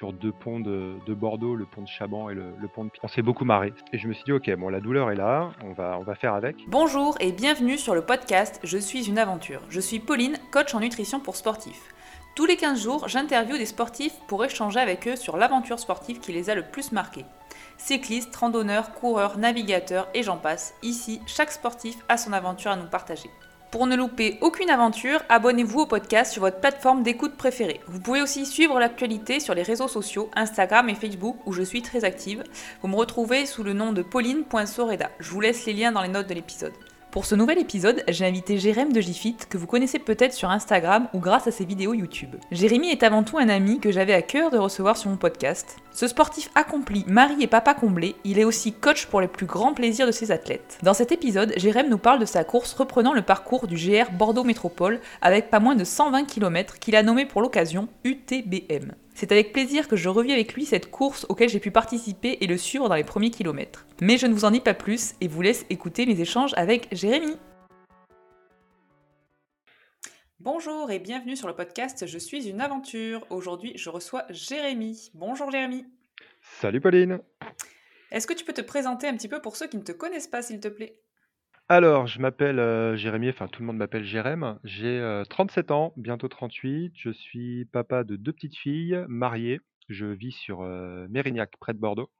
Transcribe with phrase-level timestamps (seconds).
[0.00, 3.00] sur deux ponts de, de Bordeaux, le pont de Chaban et le, pont de Pi-
[3.02, 3.74] On s'est beaucoup marré.
[3.92, 6.14] Et je me suis dit, ok, bon, la douleur est là, on va, on va
[6.14, 6.56] faire avec.
[6.68, 9.60] Bonjour et bienvenue sur le podcast Je suis une aventure.
[9.68, 11.92] Je suis Pauline, coach en nutrition pour sportifs.
[12.34, 16.32] Tous les 15 jours, j'interviewe des sportifs pour échanger avec eux sur l'aventure sportive qui
[16.32, 17.26] les a le plus marqués.
[17.76, 20.74] Cyclistes, randonneurs, coureurs, navigateurs et j'en passe.
[20.82, 23.28] Ici, chaque sportif a son aventure à nous partager.
[23.70, 27.80] Pour ne louper aucune aventure, abonnez-vous au podcast sur votre plateforme d'écoute préférée.
[27.86, 31.80] Vous pouvez aussi suivre l'actualité sur les réseaux sociaux, Instagram et Facebook où je suis
[31.80, 32.42] très active.
[32.82, 35.10] Vous me retrouvez sous le nom de pauline.soreda.
[35.20, 36.72] Je vous laisse les liens dans les notes de l'épisode.
[37.10, 41.08] Pour ce nouvel épisode, j'ai invité Jérém de Gifit, que vous connaissez peut-être sur Instagram
[41.12, 42.36] ou grâce à ses vidéos YouTube.
[42.52, 45.76] Jérémy est avant tout un ami que j'avais à cœur de recevoir sur mon podcast.
[45.90, 49.74] Ce sportif accompli, mari et papa comblé, il est aussi coach pour les plus grands
[49.74, 50.78] plaisirs de ses athlètes.
[50.84, 54.44] Dans cet épisode, Jérém nous parle de sa course reprenant le parcours du GR Bordeaux
[54.44, 58.92] Métropole avec pas moins de 120 km qu'il a nommé pour l'occasion UTBM.
[59.20, 62.46] C'est avec plaisir que je revis avec lui cette course auquel j'ai pu participer et
[62.46, 63.86] le suivre dans les premiers kilomètres.
[64.00, 66.88] Mais je ne vous en dis pas plus et vous laisse écouter mes échanges avec
[66.90, 67.36] Jérémy.
[70.38, 73.26] Bonjour et bienvenue sur le podcast Je suis une aventure.
[73.28, 75.10] Aujourd'hui, je reçois Jérémy.
[75.12, 75.84] Bonjour Jérémy.
[76.58, 77.20] Salut Pauline
[78.10, 80.28] Est-ce que tu peux te présenter un petit peu pour ceux qui ne te connaissent
[80.28, 80.98] pas, s'il te plaît?
[81.72, 84.58] Alors, je m'appelle euh, Jérémy, enfin tout le monde m'appelle Jérém.
[84.64, 86.92] J'ai euh, 37 ans, bientôt 38.
[86.96, 89.60] Je suis papa de deux petites filles, marié.
[89.88, 92.10] Je vis sur euh, Mérignac, près de Bordeaux.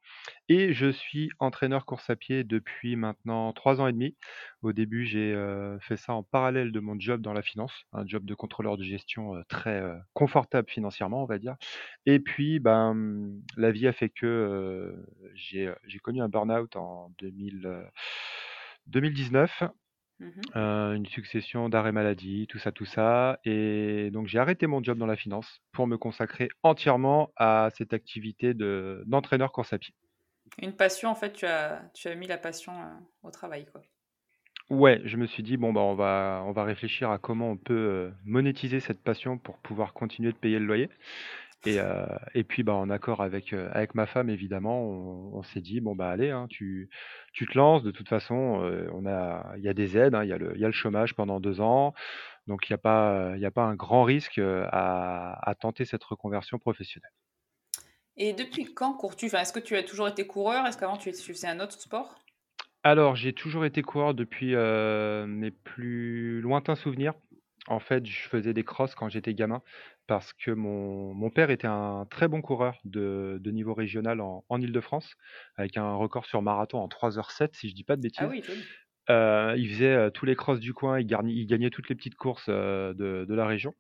[0.48, 4.17] Et je suis entraîneur course à pied depuis maintenant trois ans et demi.
[4.62, 8.07] Au début, j'ai euh, fait ça en parallèle de mon job dans la finance, un
[8.07, 11.57] job de contrôleur de gestion euh, très euh, confortable financièrement, on va dire.
[12.07, 16.77] Et puis, ben, la vie a fait que euh, j'ai euh, j'ai connu un burn-out
[16.77, 17.83] en 2000, euh,
[18.86, 19.62] 2019
[20.20, 20.42] Mhm.
[20.56, 23.39] euh, une succession d'arrêts maladie, tout ça, tout ça.
[23.45, 27.95] Et donc j'ai arrêté mon job dans la finance pour me consacrer entièrement à cette
[27.95, 29.95] activité de, d'entraîneur course à pied.
[30.58, 32.86] Une passion, en fait, tu as, tu as mis la passion euh,
[33.23, 33.83] au travail, quoi.
[34.70, 37.57] Ouais, je me suis dit, bon, bah, on va, on va réfléchir à comment on
[37.57, 40.89] peut euh, monétiser cette passion pour pouvoir continuer de payer le loyer.
[41.67, 45.43] Et, euh, et puis, bah, en accord avec, euh, avec ma femme, évidemment, on, on
[45.43, 46.89] s'est dit, bon, bah, allez, hein, tu,
[47.35, 47.83] tu te lances.
[47.83, 50.39] De toute façon, euh, on a, il y a des aides, hein, il y a
[50.39, 51.93] le, il y a le chômage pendant deux ans.
[52.47, 55.85] Donc, il n'y a pas, il y a pas un grand risque à, à tenter
[55.85, 57.13] cette reconversion professionnelle.
[58.17, 59.27] Et depuis quand cours-tu?
[59.27, 60.67] Enfin, Est-ce que tu as toujours été coureur?
[60.67, 62.19] Est-ce qu'avant tu, tu faisais un autre sport?
[62.83, 67.13] Alors, j'ai toujours été coureur depuis mes plus lointains souvenirs.
[67.69, 69.63] En fait, je faisais des crosses quand j'étais gamin
[70.07, 74.45] parce que mon, mon père était un très bon coureur de, de niveau régional en,
[74.48, 75.15] en Île-de-France,
[75.57, 78.29] avec un record sur marathon en 3h07, si je dis pas de Ah bêtises.
[78.29, 78.43] oui.
[79.11, 81.97] Euh, il faisait euh, tous les crosses du coin, il, garni- il gagnait toutes les
[81.97, 83.75] petites courses euh, de, de la région.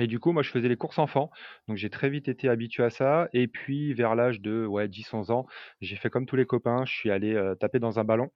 [0.00, 1.30] Et du coup, moi, je faisais les courses enfants,
[1.66, 3.28] donc j'ai très vite été habitué à ça.
[3.32, 5.46] Et puis, vers l'âge de ouais, 10-11 ans,
[5.80, 8.30] j'ai fait comme tous les copains, je suis allé euh, taper dans un ballon,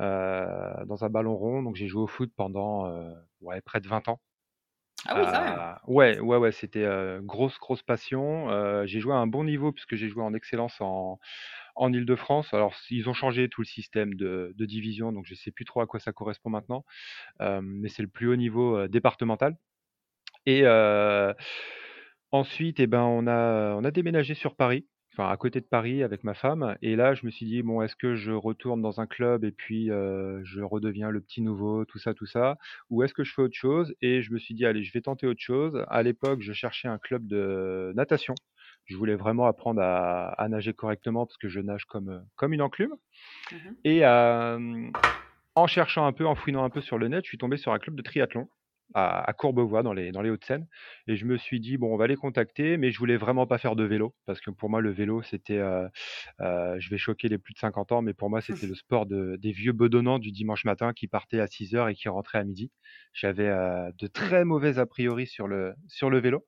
[0.00, 1.62] euh, dans un ballon rond.
[1.62, 4.20] Donc, j'ai joué au foot pendant euh, ouais, près de 20 ans.
[5.06, 5.60] Ah oui, même.
[5.60, 8.50] Euh, ouais, ouais, ouais, c'était euh, grosse, grosse passion.
[8.50, 11.18] Euh, j'ai joué à un bon niveau puisque j'ai joué en excellence en,
[11.76, 12.54] en Île-de-France.
[12.54, 15.80] Alors, ils ont changé tout le système de, de division, donc je sais plus trop
[15.82, 16.84] à quoi ça correspond maintenant,
[17.42, 19.56] Euh, mais c'est le plus haut niveau départemental.
[20.50, 20.64] Et
[22.32, 26.02] ensuite, eh ben, on a, on a déménagé sur Paris, enfin à côté de Paris
[26.02, 26.76] avec ma femme.
[26.80, 29.52] Et là, je me suis dit, bon, est-ce que je retourne dans un club et
[29.52, 32.56] puis euh, je redeviens le petit nouveau, tout ça, tout ça,
[32.90, 33.94] ou est-ce que je fais autre chose?
[34.00, 35.84] Et je me suis dit, allez, je vais tenter autre chose.
[35.88, 38.34] À l'époque, je cherchais un club de natation.
[38.86, 42.62] Je voulais vraiment apprendre à, à nager correctement parce que je nage comme, comme une
[42.62, 42.94] enclume.
[43.52, 43.76] Mhm.
[43.84, 44.90] Et euh,
[45.54, 47.72] en cherchant un peu, en fouinant un peu sur le net, je suis tombé sur
[47.72, 48.48] un club de triathlon
[48.94, 50.66] à, à Courbevoie dans les, dans les Hauts-de-Seine.
[51.06, 53.58] Et je me suis dit, bon, on va les contacter, mais je voulais vraiment pas
[53.58, 55.88] faire de vélo, parce que pour moi, le vélo, c'était, euh,
[56.40, 59.06] euh, je vais choquer les plus de 50 ans, mais pour moi, c'était le sport
[59.06, 62.38] de, des vieux bedonnants du dimanche matin qui partaient à 6 heures et qui rentraient
[62.38, 62.70] à midi.
[63.12, 66.44] J'avais euh, de très mauvais a priori sur le, sur le vélo.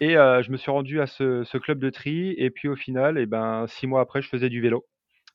[0.00, 3.18] Et je me suis rendu à ce, ce club de tri, et puis au final,
[3.18, 4.86] et ben, six mois après, je faisais du vélo.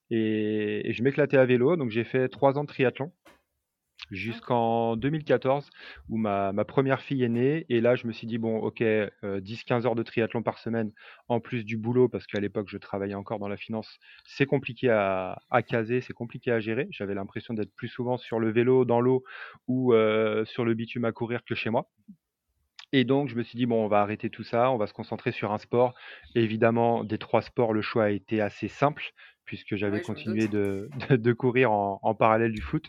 [0.09, 3.11] Et, et je m'éclatais à vélo, donc j'ai fait trois ans de triathlon
[4.11, 5.69] jusqu'en 2014
[6.09, 7.65] où ma, ma première fille est née.
[7.69, 10.91] Et là je me suis dit bon ok euh, 10-15 heures de triathlon par semaine
[11.27, 14.89] en plus du boulot parce qu'à l'époque je travaillais encore dans la finance c'est compliqué
[14.89, 16.87] à, à caser c'est compliqué à gérer.
[16.91, 19.23] J'avais l'impression d'être plus souvent sur le vélo dans l'eau
[19.67, 21.89] ou euh, sur le bitume à courir que chez moi.
[22.95, 24.93] Et donc, je me suis dit, bon, on va arrêter tout ça, on va se
[24.93, 25.95] concentrer sur un sport.
[26.35, 29.13] Évidemment, des trois sports, le choix a été assez simple,
[29.45, 32.85] puisque j'avais continué de, de, de courir en, en parallèle du foot.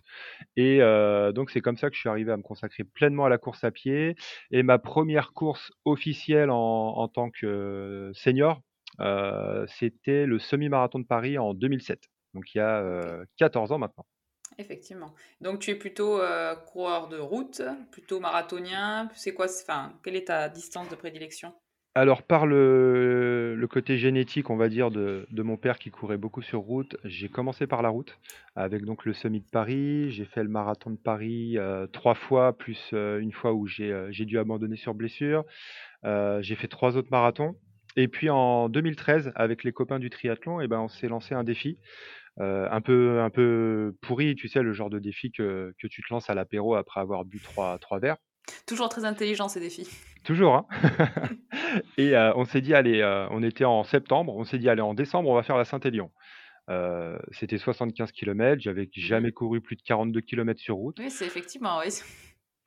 [0.57, 3.29] Et euh, donc, c'est comme ça que je suis arrivé à me consacrer pleinement à
[3.29, 4.17] la course à pied.
[4.51, 8.61] Et ma première course officielle en, en tant que euh, senior,
[9.67, 12.01] c'était le semi-marathon de Paris en 2007,
[12.33, 14.07] donc il y a, 14 ans maintenant.
[14.57, 15.13] Effectivement.
[15.41, 16.21] Donc tu es plutôt,
[16.69, 17.61] coureur de route,
[17.91, 19.11] plutôt marathonien?
[19.17, 21.53] C'est quoi enfin, quelle est ta distance de prédilection?
[21.97, 26.61] Alors par le côté génétique, on va dire, de mon père qui courait beaucoup sur
[26.61, 28.19] route, j'ai commencé par la route
[28.57, 30.11] avec donc le semi de Paris.
[30.11, 33.93] J'ai fait le marathon de Paris, heu, 3 fois plus, heu, 1 fois où j'ai,
[33.93, 35.45] heu, j'ai dû abandonner sur blessure.
[36.05, 37.57] J'ai fait 3 autres marathons
[37.97, 41.45] et puis en 2013 avec les copains du triathlon et ben, on s'est lancé un
[41.45, 41.81] défi,
[42.39, 44.63] un peu un peu pourri, tu sais?
[44.63, 47.79] Le genre de défi que que tu te lances à l'apéro après avoir bu trois
[47.81, 48.19] trois verres.
[48.67, 49.89] Toujours très intelligent ces défis.
[50.25, 50.67] Toujours, hein
[51.99, 54.81] et heu, on s'est dit: «Allez», heu, on était en septembre, on s'est dit: «Allez,
[54.81, 56.11] en décembre, on va faire la Saint-Élion».
[56.71, 60.97] Heu, c'était 75 kilomètres, j'avais Mmh jamais couru plus de 42 kilomètres sur route.
[60.99, 61.93] Oui, c'est effectivement, oui,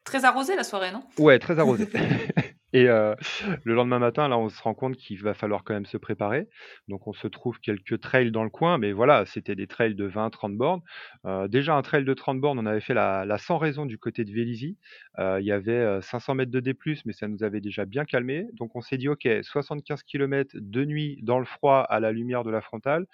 [0.03, 1.03] très arrosé la soirée, non?
[1.17, 1.87] Ouais, très arrosé
[2.77, 3.15] et heu,
[3.65, 6.47] le lendemain matin, là, on se rend compte qu'il va falloir quand même se préparer.
[6.87, 10.05] Donc on se trouve quelques trails dans le coin, mais voilà, c'était des trails de
[10.05, 10.81] 20-30 bornes.
[11.25, 13.97] Heu, déjà un trail de 30 bornes, on avait fait la la Sans Raison du
[13.97, 14.77] côté de Vélizy.
[15.19, 16.75] Heu, il y avait, heu, 500 mètres de D+,
[17.05, 18.45] mais ça nous avait déjà bien calmés.
[18.53, 22.43] Donc on s'est dit: «OK, 75 kilomètres de nuit dans le froid à la lumière
[22.43, 23.05] de la frontale,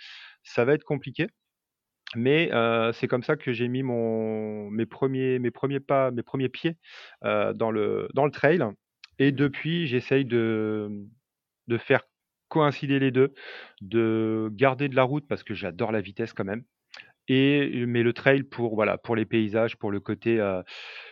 [0.43, 1.27] ça va être compliqué».
[2.15, 2.51] Mais
[2.93, 5.39] c'est comme ça que j'ai mis mes premiers
[5.79, 6.77] pas, mes premiers pieds,
[7.23, 8.59] dans le trail
[9.19, 11.05] et depuis j'essaye de,
[11.67, 12.03] de faire
[12.49, 13.33] coïncider les 2,
[13.81, 16.63] de garder de la route parce que j'adore la vitesse quand même
[17.27, 20.63] et mais le trail pour voilà, pour les paysages, pour le côté, heu,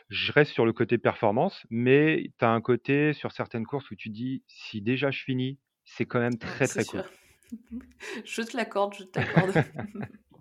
[0.10, 3.96] je reste sur le côté performance, mais tu as un côté sur certaines courses où
[3.96, 7.02] tu dis: «Si déjà je finis, c'est quand même très, très cool».
[7.02, 7.12] sûr.
[8.26, 9.52] Je te l'accorde, je te l'accorde.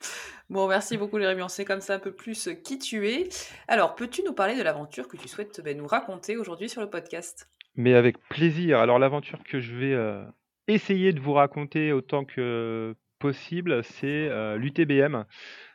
[0.48, 3.28] Bon, merci beaucoup Jérémy, on sait comme ça un peu plus, qui tu es.
[3.66, 6.88] Alors, peux-tu nous parler de l'aventure que tu souhaites, beh, nous raconter aujourd'hui sur le
[6.88, 7.48] podcast?
[7.74, 8.78] Mais avec plaisir.
[8.78, 10.24] Alors l'aventure que je vais, heu,
[10.68, 15.24] essayer de vous raconter autant que possible, c'est, heu, l'UTBM.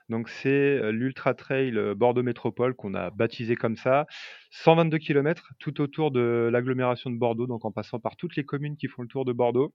[0.08, 4.08] Donc c'est, l'Ultra Trail, Bordeaux Métropole qu'on a baptisé comme ça.
[4.52, 8.78] 122 kilomètres tout autour de l'agglomération de Bordeaux, donc en passant par toutes les communes
[8.78, 9.74] qui font le tour de Bordeaux.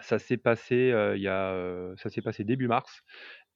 [0.00, 3.02] Ça s'est passé, heu, il y a, heu, ça s'est passé début mars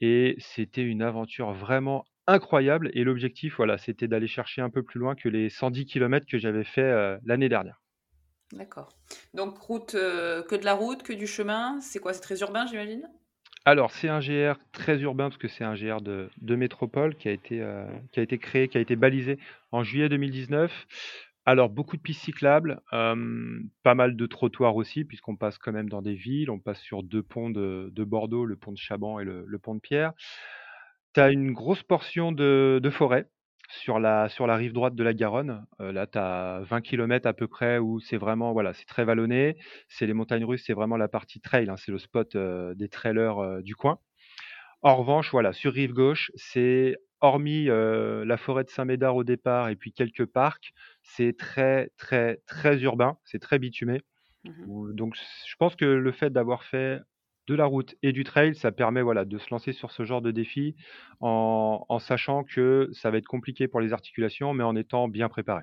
[0.01, 5.01] et c'était une aventure vraiment incroyable et l'objectif, voilà, c'était d'aller chercher un peu plus
[5.01, 7.83] loin que les 110 kilomètres que j'avais fait, heu, l'année dernière.
[8.53, 8.89] D'accord.
[9.35, 11.81] Donc route, heu, que de la route, que du chemin?
[11.81, 12.13] C'est quoi?
[12.13, 13.09] C'est très urbain, j'imagine?
[13.65, 17.29] Alors, c'est un GR très urbain parce que c'est un GR de de métropole qui
[17.29, 19.39] a été, heu, qui a été créé, qui a été balisé
[19.73, 20.87] en juillet 2019.
[21.49, 26.03] Alors beaucoup de pistes cyclables, pas mal de trottoirs aussi puisqu'on passe quand même dans
[26.03, 26.51] des villes.
[26.51, 29.77] On passe sur 2 ponts de de Bordeaux, le pont de Chaban et le pont
[29.77, 30.13] de Pierre.
[31.15, 33.31] Tu as une grosse portion de forêt
[33.69, 35.67] sur la sur la rive droite de la Garonne.
[35.79, 39.57] Là, tu as 20 kilomètres à peu près où c'est vraiment voilà, c'est très vallonné.
[39.89, 43.63] C'est les montagnes russes, c'est vraiment la partie trail, hein, c'est le spot, des trailers,
[43.63, 44.01] du coin.
[44.83, 49.77] En revanche, voilà, sur rive gauche, c'est hormis, la forêt de Saint-Médard au départ et
[49.77, 50.73] puis quelques parcs,
[51.03, 54.03] c'est très, très, très urbain, c'est très bitumé.
[54.45, 57.01] Mmh donc je pense que le fait d'avoir fait
[57.49, 60.23] de la route et du trail, ça permet, voilà, de se lancer sur ce genre
[60.23, 60.77] de défi
[61.21, 65.29] en en sachant que ça va être compliqué pour les articulations, mais en étant bien
[65.29, 65.63] préparé.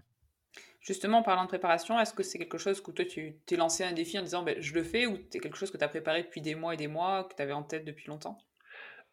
[0.81, 3.83] Justement, en parlant de préparation, est-ce que c'est quelque chose que toi tu t'es lancé
[3.83, 5.89] un défi en disant: «Beh, je le fais» ou c'est quelque chose que tu as
[5.89, 8.37] préparé depuis des mois et des mois, que tu avais en tête depuis longtemps?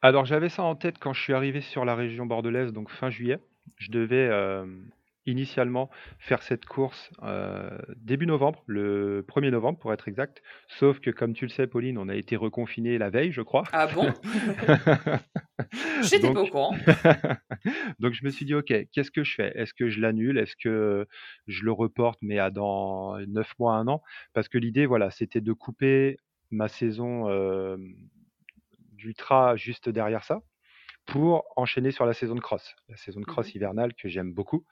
[0.02, 3.10] Alors j'avais ça en tête quand je suis arrivé sur la région bordelaise, donc fin
[3.10, 3.38] juillet.
[3.76, 4.88] Je devais, hem,
[5.26, 10.42] initialement faire cette course, heu, début novembre, le 1er novembre pour être exact.
[10.68, 13.64] Sauf que comme tu le sais Pauline, on a été reconfinés la veille, je crois.
[13.72, 14.08] Ah bon?
[16.02, 16.74] J'étais pas Donc au courant.
[18.00, 19.52] donc je me suis dit: «OK, qu'est-ce que je fais?
[19.54, 20.38] Est-ce que je l'annule?
[20.38, 21.06] Est-ce que
[21.46, 24.02] je le reporte mais à dans 9 mois, 1 an?»
[24.32, 26.16] parce que l'idée, voilà, c'était de couper
[26.50, 27.28] ma saison,
[29.00, 30.40] hem, d'ultra juste derrière ça,
[31.06, 32.76] pour enchaîner sur la saison de cross.
[32.88, 34.64] La saison de Mmh cross hivernale que j'aime beaucoup,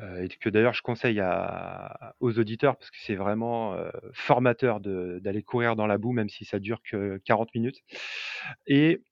[0.00, 4.80] heu, et que d'ailleurs je conseille à aux auditeurs parce que c'est vraiment, heu, formateur
[4.80, 7.82] d'aller courir dans la boue, même si ça dure que 40 minutes
[8.66, 9.02] et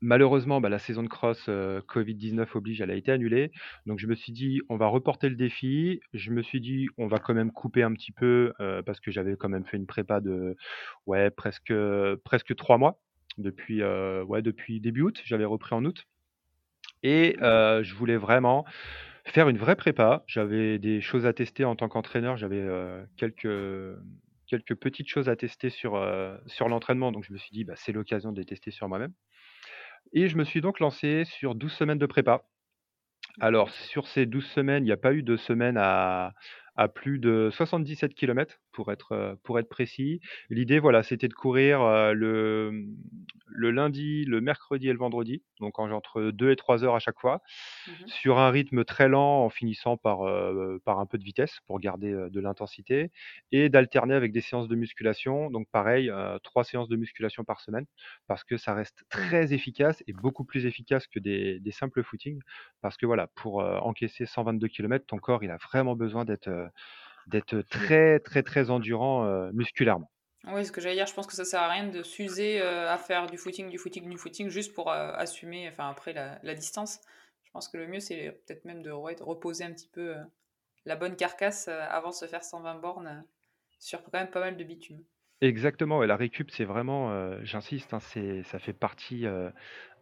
[0.00, 3.50] malheureusement, bah, la saison de cross, heu, Covid-19 oblige, elle a été annulée.
[3.86, 6.00] Donc je me suis dit: «On va reporter le défi».
[6.12, 8.52] Je me suis dit: «On va quand même couper un petit peu»,
[8.86, 10.56] parce que j'avais quand même fait une prépa de
[11.06, 11.72] ouais, presque,
[12.24, 13.00] presque 3 mois
[13.38, 15.20] depuis, heu, ouais, depuis début août.
[15.24, 16.06] J'avais repris en août
[17.02, 18.64] et heu, je voulais vraiment
[19.24, 20.24] faire une vraie prépa.
[20.26, 22.36] J'avais des choses à tester en tant qu'entraîneur.
[22.36, 23.48] J'avais, heu, quelques,
[24.46, 26.00] quelques petites choses à tester sur,
[26.46, 27.12] sur l'entraînement.
[27.12, 29.12] Donc je me suis dit: «Bah, c'est l'occasion de les tester sur moi-même»
[30.12, 32.44] et je me suis donc lancé sur 12 semaines de prépa.
[33.40, 36.32] Alors sur ces 12 semaines, il y a pas eu de semaine à
[36.76, 40.20] à plus de 77 km pour être, euh, pour être précis.
[40.50, 42.86] L'idée, voilà, c'était de courir euh, le,
[43.48, 47.18] le lundi, le mercredi et le vendredi, donc entre 2 et 3 heures à chaque
[47.20, 47.42] fois,
[47.86, 48.06] Mhm.
[48.06, 51.80] sur un rythme très lent en finissant par, euh, par un peu de vitesse pour
[51.80, 53.10] garder de l'intensité,
[53.52, 56.10] et d'alterner avec des séances de musculation, donc pareil,
[56.42, 57.86] trois séances de musculation par semaine,
[58.26, 62.40] parce que ça reste très efficace et beaucoup plus efficace que des, des simples footings,
[62.82, 66.50] parce que voilà, pour encaisser 122 km, ton corps, il a vraiment besoin d'être
[67.26, 70.10] d'être très, très, très endurant euh, musculairement.
[70.44, 72.88] Oui, ce que j'allais dire, je pense que ça sert à rien de s'user euh,
[72.90, 76.38] à faire du footing, du footing, du footing, juste pour euh, assumer, enfin après la,
[76.42, 77.00] la distance.
[77.42, 80.22] Je pense que le mieux, c'est peut-être même de ouais, reposer un petit peu euh,
[80.86, 83.26] la bonne carcasse avant de se faire 120 bornes
[83.78, 85.04] sur quand même pas mal de bitume.
[85.42, 89.50] Exactement, et la récup, c'est vraiment, euh, j'insiste, hein, ça fait partie euh,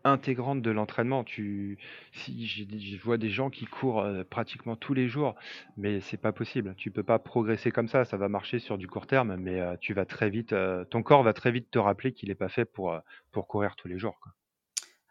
[0.05, 1.25] intégrante de l'entraînement.
[1.25, 1.79] Tu,
[2.13, 5.35] si je vois des gens qui courent euh, pratiquement tous les jours,
[5.77, 6.75] mais c'est pas possible.
[6.77, 8.05] Tu peux pas progresser comme ça.
[8.05, 11.03] Ça va marcher sur du court terme, mais euh, tu vas très vite, euh, ton
[11.03, 12.99] corps va très vite te rappeler qu'il est pas fait pour
[13.33, 14.33] pour courir tous les jours, quoi.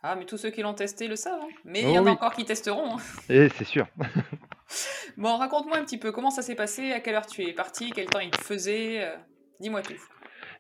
[0.06, 1.48] Ah, mais tous ceux qui l'ont testé le savent, hein.
[1.64, 2.98] mais il y Oh en a oui, encore qui testeront.
[2.98, 3.02] hein.
[3.30, 3.88] et c'est sûr.
[5.18, 7.92] Bon, raconte-moi un petit peu comment ça s'est passé, à quelle heure tu es parti,
[7.92, 9.16] quel temps il te faisait, euh,
[9.60, 9.94] dis-moi tout.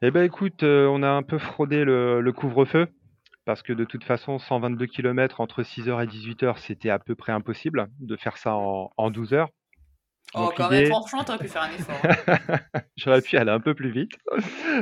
[0.01, 2.87] Eh ben écoute, on a un peu fraudé le, le couvre-feu.
[3.45, 7.31] Parce que de toute façon, 122 km entre 6h et 18h, c'était à peu près
[7.33, 9.49] impossible de faire ça en, en 12 heures.
[10.35, 11.95] Oh, Donc quand même, franchement, t'aurais pu faire un effort.
[12.03, 12.79] hein.
[12.97, 14.13] j'aurais pu aller un peu plus vite.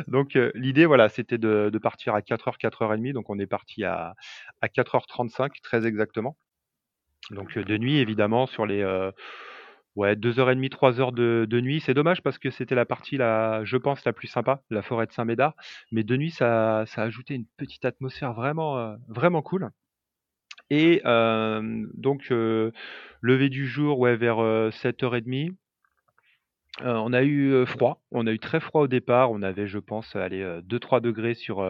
[0.07, 3.13] Donc euh, l'idée, voilà, c'était de, de partir à 4h, 4h30.
[3.13, 4.13] Donc on est parti à,
[4.61, 6.37] à 4h35, très exactement.
[7.31, 9.11] Donc euh, de nuit, évidemment, sur les euh,
[9.95, 11.81] ouais, 2h30, 3h de, de nuit.
[11.81, 15.05] C'est dommage parce que c'était la partie, la, je pense, la plus sympa, la forêt
[15.07, 15.55] de Saint-Médard.
[15.91, 19.69] Mais de nuit, ça, ça a ajouté une petite atmosphère vraiment, euh, vraiment cool.
[20.69, 22.71] Et euh, donc, euh,
[23.21, 25.55] lever du jour, ouais, vers euh, 7h30.
[26.81, 29.31] Euh, on a eu froid, on a eu très froid au départ.
[29.31, 31.61] On avait, je pense, allez, euh, 2-3 degrés sur,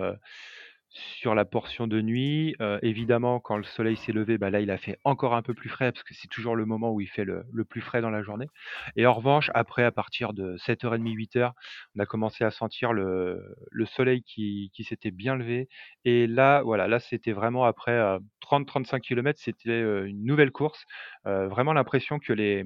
[0.91, 2.55] sur la portion de nuit.
[2.61, 5.53] Euh, évidemment, quand le soleil s'est levé, bah là, il a fait encore un peu
[5.53, 8.09] plus frais parce que c'est toujours le moment où il fait le, plus frais dans
[8.09, 8.47] la journée.
[8.95, 11.51] Et en revanche, après, à partir de 7h30, 8h,
[11.95, 15.69] on a commencé à sentir le, le soleil qui, s'était bien levé.
[16.05, 20.83] Et là, voilà, là, c'était vraiment après euh, 30-35 km, c'était euh, une nouvelle course.
[21.27, 22.65] Euh, vraiment l'impression que les,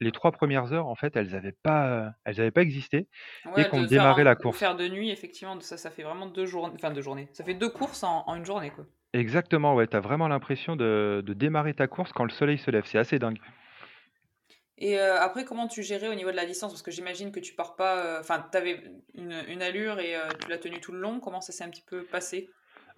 [0.00, 3.08] les trois premières heures, en fait, elles n'avaient pas, euh, elles avaient pas existé
[3.56, 4.58] et Ouais, qu'on de faire, démarrait la course.
[4.58, 7.28] faire de nuit, effectivement, ça, ça fait vraiment deux journées, enfin deux journées.
[7.32, 8.86] Ça fait deux courses en, en une journée, quoi.
[9.12, 12.70] Exactement, ouais, tu as vraiment l'impression de, de démarrer ta course quand le soleil se
[12.70, 12.84] lève.
[12.86, 13.38] C'est assez dingue.
[14.78, 16.72] Et euh, après, comment tu gérais au niveau de la distance?
[16.72, 18.82] Parce que j'imagine que tu pars pas, euh, enfin, t'avais
[19.14, 21.18] une, une allure et euh, tu l'as tenue tout le long.
[21.20, 22.50] Comment ça s'est un petit peu passé?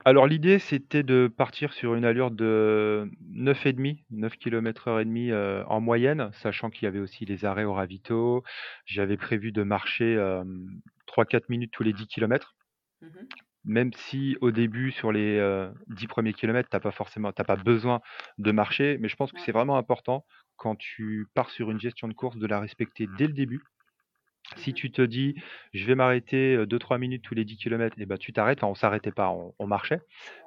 [0.05, 5.31] Alors l'idée, c'était de partir sur une allure de 9,5, 9 km heure et demie
[5.33, 8.43] euh, en moyenne, sachant qu'il y avait aussi les arrêts au ravito.
[8.87, 10.45] J'avais prévu de marcher euh,
[11.07, 12.55] 3-4 minutes tous les 10 km.
[13.03, 13.29] Mhm.
[13.65, 17.57] Même si au début, sur les euh, 10 premiers kilomètres, t'as pas forcément, t'as pas
[17.57, 18.01] besoin
[18.39, 20.25] de marcher, mais je pense que c'est vraiment important
[20.57, 23.63] quand tu pars sur une gestion de course de la respecter dès le début.
[24.57, 24.75] Si Mhm.
[24.75, 25.35] tu te dis,
[25.75, 28.59] je vais m'arrêter 2-3 minutes tous les 10 km, et ben tu t'arrêtes.
[28.63, 30.01] Enfin, on s'arrêtait pas, on, on marchait.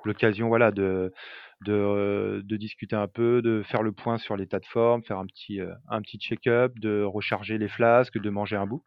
[0.05, 1.12] L'occasion, voilà, de,
[1.65, 5.20] de, euh, de discuter un peu, de faire le point sur l'état de forme, faire
[5.20, 8.84] un petit, euh, un petit check-up, de recharger les flasques, de manger un bout.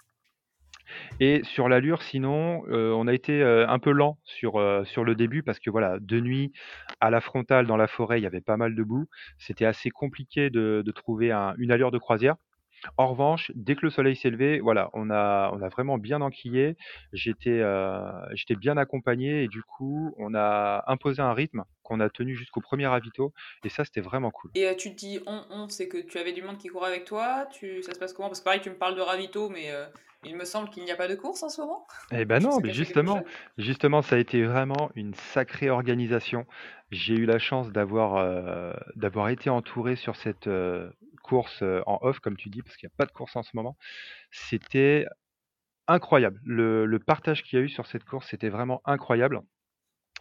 [1.21, 5.05] Et sur l'allure, sinon, euh, on a été euh, un peu lent sur, euh, sur
[5.05, 6.53] le début parce que voilà, de nuit
[7.01, 9.07] à la frontale dans la forêt, il y avait pas mal de boue.
[9.39, 12.37] C'était assez compliqué de, de trouver un- une allure de croisière.
[12.97, 16.21] En revanche, dès que le soleil s'est levé, voilà, on a, on a vraiment bien
[16.21, 16.77] enquillé.
[17.13, 22.09] J'étais, euh, j'étais bien accompagné et du coup, on a imposé un rythme qu'on a
[22.09, 23.33] tenu jusqu'au premier ravito
[23.65, 24.51] et ça, c'était vraiment cool.
[24.55, 26.89] Et euh, tu te dis, on, on, c'est que tu avais du monde qui courait
[26.89, 28.29] avec toi, tu, ça se passe comment?
[28.29, 29.87] Parce que pareil, tu me parles de ravito, mais euh,
[30.25, 31.87] il me semble qu'il n'y a pas de course en ce moment.
[32.13, 33.23] Eh ben non, mais justement,
[33.59, 36.47] justement, ça a été vraiment une sacrée organisation.
[36.91, 40.91] J'ai eu la chance d'avoir euh, d'avoir été entouré sur cette euh,
[41.23, 43.43] course euh, en off, comme tu dis, parce qu'il n'y a pas de course en
[43.43, 43.77] ce moment.
[44.31, 45.07] C'était
[45.87, 46.41] incroyable.
[46.45, 49.41] Le, le partage qu'il y a eu sur cette course, c'était vraiment incroyable.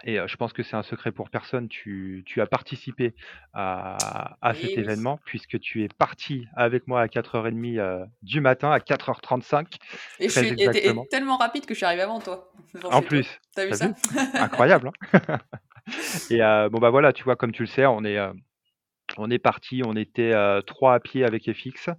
[0.06, 1.70] Et je pense que c'est un secret pour personne.
[1.70, 3.16] Tu, tu as participé
[3.54, 4.80] à, à cet oui.
[4.80, 9.78] événement puisque tu es parti avec moi à 4h30 euh, du matin, à 4h35,
[10.20, 10.70] Et je suis et
[11.10, 12.52] tellement rapide que je suis arrivé avant toi.
[12.92, 13.88] En plus, T'as vu ça?
[13.88, 13.94] vu?
[14.36, 15.38] Incroyable, hein?
[16.30, 18.32] Et euh, bon bah voilà, tu vois, comme tu le sais, on est, euh,
[19.18, 21.90] on est parti, on était euh, trois à pied avec FX,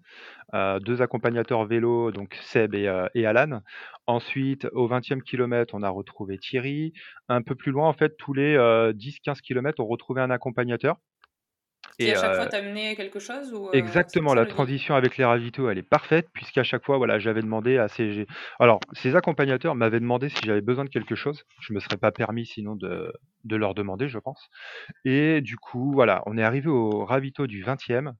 [0.54, 3.60] euh, deux accompagnateurs vélo, donc Seb et, euh, et Alan.
[4.06, 6.92] Ensuite, au 20e kilomètre, on a retrouvé Thierry.
[7.28, 8.56] Un peu plus loin, en fait, tous les
[8.92, 10.96] 10-15 kilomètres, on retrouvait un accompagnateur.
[11.98, 15.78] Qui à chaque fois t'amenait quelque chose ou Exactement, la transition avec les ravitaux, elle
[15.78, 18.26] est parfaite puisqu'à chaque fois, voilà, j'avais demandé à ces
[18.58, 21.44] alors ces accompagnateurs m'avaient demandé si j'avais besoin de quelque chose.
[21.60, 23.12] Je me serais pas permis sinon de
[23.44, 24.48] de leur demander, je pense
[25.04, 28.14] et du coup, voilà, on est arrivé au ravito du 20e,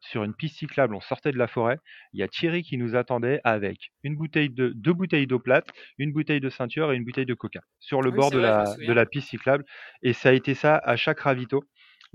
[0.00, 1.78] sur une piste cyclable, on sortait de la forêt.
[2.12, 5.66] Il y a Thierry qui nous attendait avec une bouteille de deux bouteilles d'eau plate,
[5.98, 8.92] une bouteille de ceinture et une bouteille de coca sur le bord de la de
[8.92, 9.64] la piste cyclable
[10.02, 11.64] et ça a été ça à chaque ravito.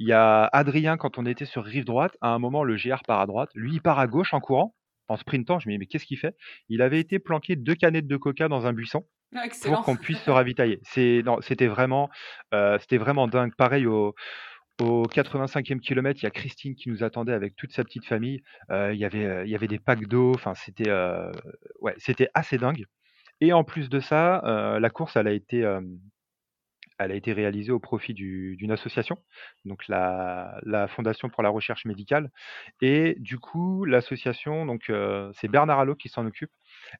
[0.01, 3.03] Il y a Adrien, quand on était sur rive droite, à un moment, le GR
[3.05, 3.51] part à droite.
[3.53, 4.73] Lui, il part à gauche en courant,
[5.07, 5.59] en sprintant.
[5.59, 6.35] Je me dis, mais qu'est-ce qu'il fait?
[6.69, 9.05] Il avait été planqué deux canettes de coca dans un buisson
[9.35, 10.79] ah, pour qu'on puisse se ravitailler.
[10.85, 12.09] c'était vraiment,
[12.55, 13.53] euh, c'était vraiment dingue.
[13.55, 14.15] Pareil au,
[14.81, 18.41] au 85e kilomètre, il y a Christine qui nous attendait avec toute sa petite famille.
[18.71, 20.33] Euh, il, y avait, euh, il y avait des packs d'eau.
[20.33, 20.91] Enfin, c'était,
[21.79, 22.85] ouais, c'était assez dingue.
[23.39, 24.41] Et en plus de ça,
[24.79, 25.63] la course, elle a été,
[27.05, 29.17] elle a été réalisée au profit d'une association,
[29.65, 32.31] donc la, Fondation pour la recherche médicale.
[32.81, 36.51] Et du coup, l'association, donc euh, c'est Bernard Allot qui s'en occupe,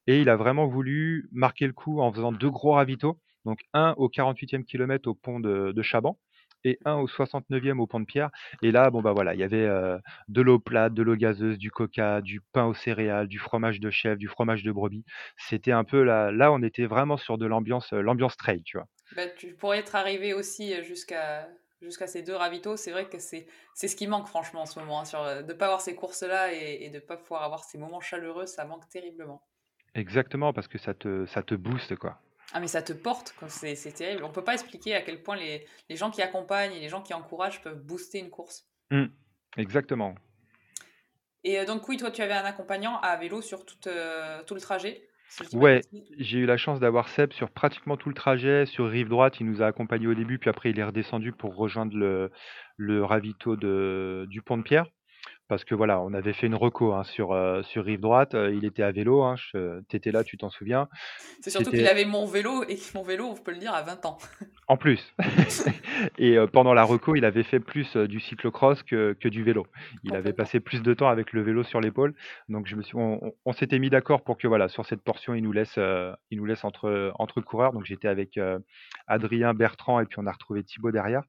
[0.08, 3.94] et il a vraiment voulu marquer le coup en faisant deux gros ravitaux, donc un
[3.98, 6.18] au 48e kilomètre au pont de, Chaban
[6.64, 8.30] et un au 69e au pont de Pierre.
[8.62, 11.58] Et là, bon bah voilà, il y avait euh, de l'eau plate, de l'eau gazeuse,
[11.58, 15.04] du coca, du pain aux céréales, du fromage de chèvre, du fromage de brebis.
[15.38, 18.78] C'était un peu là, là on était vraiment sur de l'ambiance, euh, l'ambiance trail, tu
[18.78, 18.88] vois.
[19.16, 21.50] Bah, tu pourrais être arrivé aussi euh, jusqu'à
[21.82, 22.78] jusqu'à ces deux ravitaux.
[22.78, 25.02] C'est vrai que c'est ce qui manque franchement en ce moment.
[25.02, 27.64] Hein, sur, euh, de ne pas avoir ces courses-là et, de ne pas pouvoir avoir
[27.64, 29.44] ces moments chaleureux, ça manque terriblement.
[29.96, 32.22] Exactement, parce que ça te, ça te booste, quoi.
[32.54, 34.24] Ah mais ça te porte, c'est terrible.
[34.26, 37.02] On peut pas expliquer à quel point les, les, gens qui accompagnent et les gens
[37.02, 38.68] qui encouragent peuvent booster une course.
[38.92, 39.06] Mmh,
[39.56, 40.16] exactement.
[41.46, 44.62] Et euh, donc oui, toi tu avais un accompagnant à vélo sur tout, tout le
[44.62, 45.08] trajet
[45.54, 45.82] Ouais,
[46.18, 49.46] j'ai eu la chance d'avoir Seb sur pratiquement tout le trajet, sur rive droite, il
[49.48, 52.32] nous a accompagnés au début, puis après il est redescendu pour rejoindre le
[52.78, 54.86] le ravito de du Pont de Pierre
[55.52, 58.36] parce que voilà, on avait fait une reco hein, sur, euh, sur rive droite.
[58.36, 59.22] Euh, il était à vélo.
[59.24, 60.88] Hein, tu étais là, tu t'en souviens.
[61.42, 64.06] C'est surtout qu'il avait mon vélo et mon vélo, on peut le dire, à 20
[64.06, 64.18] ans.
[64.68, 65.14] En plus.
[66.18, 69.68] et euh, pendant la reco, il avait fait plus du cyclocross que, que du vélo.
[70.06, 72.14] Il avait passé plus de temps avec le vélo sur l'épaule.
[72.48, 75.44] Donc je me suis, on, s'était mis d'accord pour que voilà, sur cette portion, il
[75.44, 75.78] nous laisse,
[76.30, 77.74] il nous laisse entre, entre coureurs.
[77.74, 78.40] Donc j'étais avec
[79.08, 81.24] Adrien, Bertrand et puis on a retrouvé Thibaut derrière.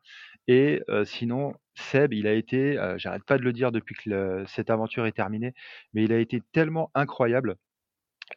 [0.49, 5.07] Et sinon, Seb, il a été, j'arrête pas de le dire depuis que cette aventure
[5.07, 5.55] est terminée,
[5.95, 7.57] mais il a été tellement incroyable.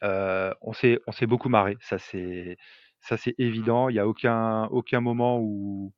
[0.03, 2.57] on s'est on s'est beaucoup marré, ça c'est
[3.01, 3.89] ça c'est évident.
[3.89, 5.93] Il y a aucun aucun moment où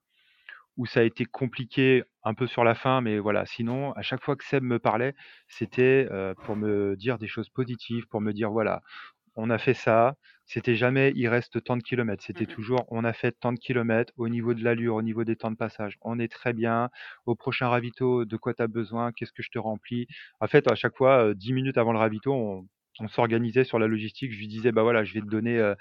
[0.77, 4.23] où ça a été compliqué un peu sur la fin, mais voilà, sinon à chaque
[4.23, 5.15] fois que Seb me parlait,
[5.47, 6.07] c'était,
[6.43, 8.81] pour me dire des choses positives, pour me dire: «Voilà,
[9.37, 13.03] on a fait ça, c'était jamais il reste tant de kilomètres, c'était mmh toujours on
[13.03, 15.97] a fait tant de kilomètres au niveau de l'allure, au niveau des temps de passage,
[16.01, 16.89] on est très bien.
[17.25, 20.07] Au prochain ravito, de quoi tu as besoin, qu'est-ce que je te remplis
[20.39, 22.67] En fait, à chaque fois, 10 minutes avant le ravito, on,
[23.09, 24.31] s'organisait sur la logistique.
[24.31, 25.73] Je lui disais, bah voilà, je vais te donner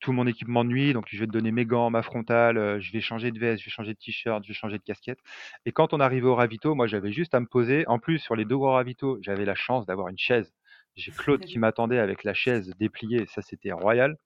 [0.00, 2.92] tout mon équipement de nuit, donc je vais te donner mes gants, ma frontale, je
[2.92, 5.18] vais changer de veste, je vais changer de t-shirt, je vais changer de casquette.
[5.66, 7.86] Et quand on arrivait au ravito, moi j'avais juste à me poser.
[7.88, 10.52] En plus, sur les deux gros ravito, j'avais la chance d'avoir une chaise
[10.96, 14.16] j'ai Claude qui m'attendait avec la chaise dépliée, ça c'était royal.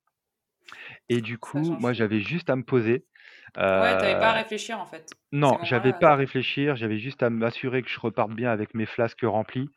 [1.08, 3.04] Et du coup, moi j'avais juste à me poser.
[3.56, 5.10] Ouais, t'avais pas à euh, réfléchir en fait.
[5.32, 8.86] Non, j'avais pas à réfléchir, j'avais juste à m'assurer que je reparte bien avec mes
[8.86, 9.70] flasques remplis.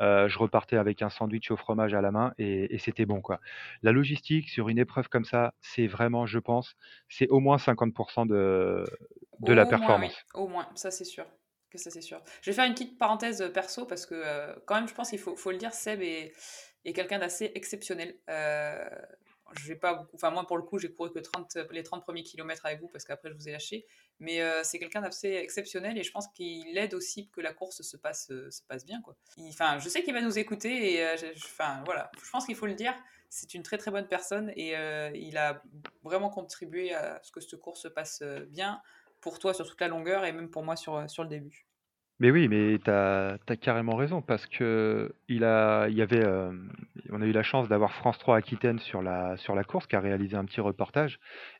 [0.00, 3.40] Euh, je repartais avec un sandwich au fromage à la main et, c'était bon quoi.
[3.82, 6.74] La logistique sur une épreuve comme ça, c'est vraiment, je pense,
[7.08, 8.84] c'est au moins 50% de,
[9.40, 10.24] de la performance.
[10.34, 11.24] Au moins, ça c'est sûr
[11.72, 12.22] que ça c'est sûr.
[12.42, 15.10] Je vais faire une petite parenthèse euh, perso parce que euh, quand même je pense
[15.10, 16.32] qu'il faut, faut, le dire, Seb est,
[16.84, 18.16] est quelqu'un d'assez exceptionnel.
[18.28, 18.88] Euh,
[19.54, 22.22] je vais pas enfin moi pour le coup j'ai couru que 30, les 30 premiers
[22.22, 23.86] kilomètres avec vous parce qu'après je vous ai lâché,
[24.18, 27.98] mais c'est quelqu'un d'assez exceptionnel et je pense qu'il aide aussi que la course se
[27.98, 29.14] passe, se passe bien quoi.
[29.50, 31.06] Enfin je sais qu'il va nous écouter et
[31.36, 32.94] enfin voilà, je pense qu'il faut le dire,
[33.28, 34.72] c'est une très très bonne personne et
[35.16, 35.62] il a
[36.02, 38.80] vraiment contribué à ce que cette course se passe bien
[39.22, 41.66] pour toi sur toute la longueur et même pour moi sur, sur le début.
[42.22, 46.52] Mais oui, mais tu as, carrément raison parce que il a, il y avait, euh,
[47.10, 49.96] on a eu la chance d'avoir France 3 Aquitaine sur la, sur la course qui
[49.96, 51.18] a réalisé un petit reportage.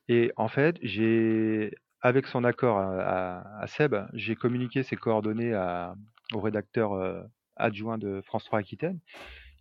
[0.09, 5.97] Et en fait, j'ai, avec son accord à, Seb, j'ai communiqué ses coordonnées à,
[6.33, 7.23] au rédacteur euh,
[7.57, 9.01] adjoint de France 3 Aquitaine.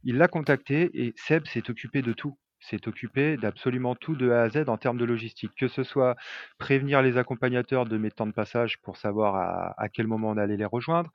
[0.04, 4.44] Il l'a contacté et Seb s'est occupé de tout s'est occupé d'absolument tout de A
[4.44, 6.16] à Z en termes de logistique, que ce soit
[6.58, 10.58] prévenir les accompagnateurs de mes temps de passage pour savoir à, quel moment on allait
[10.58, 11.12] les rejoindre.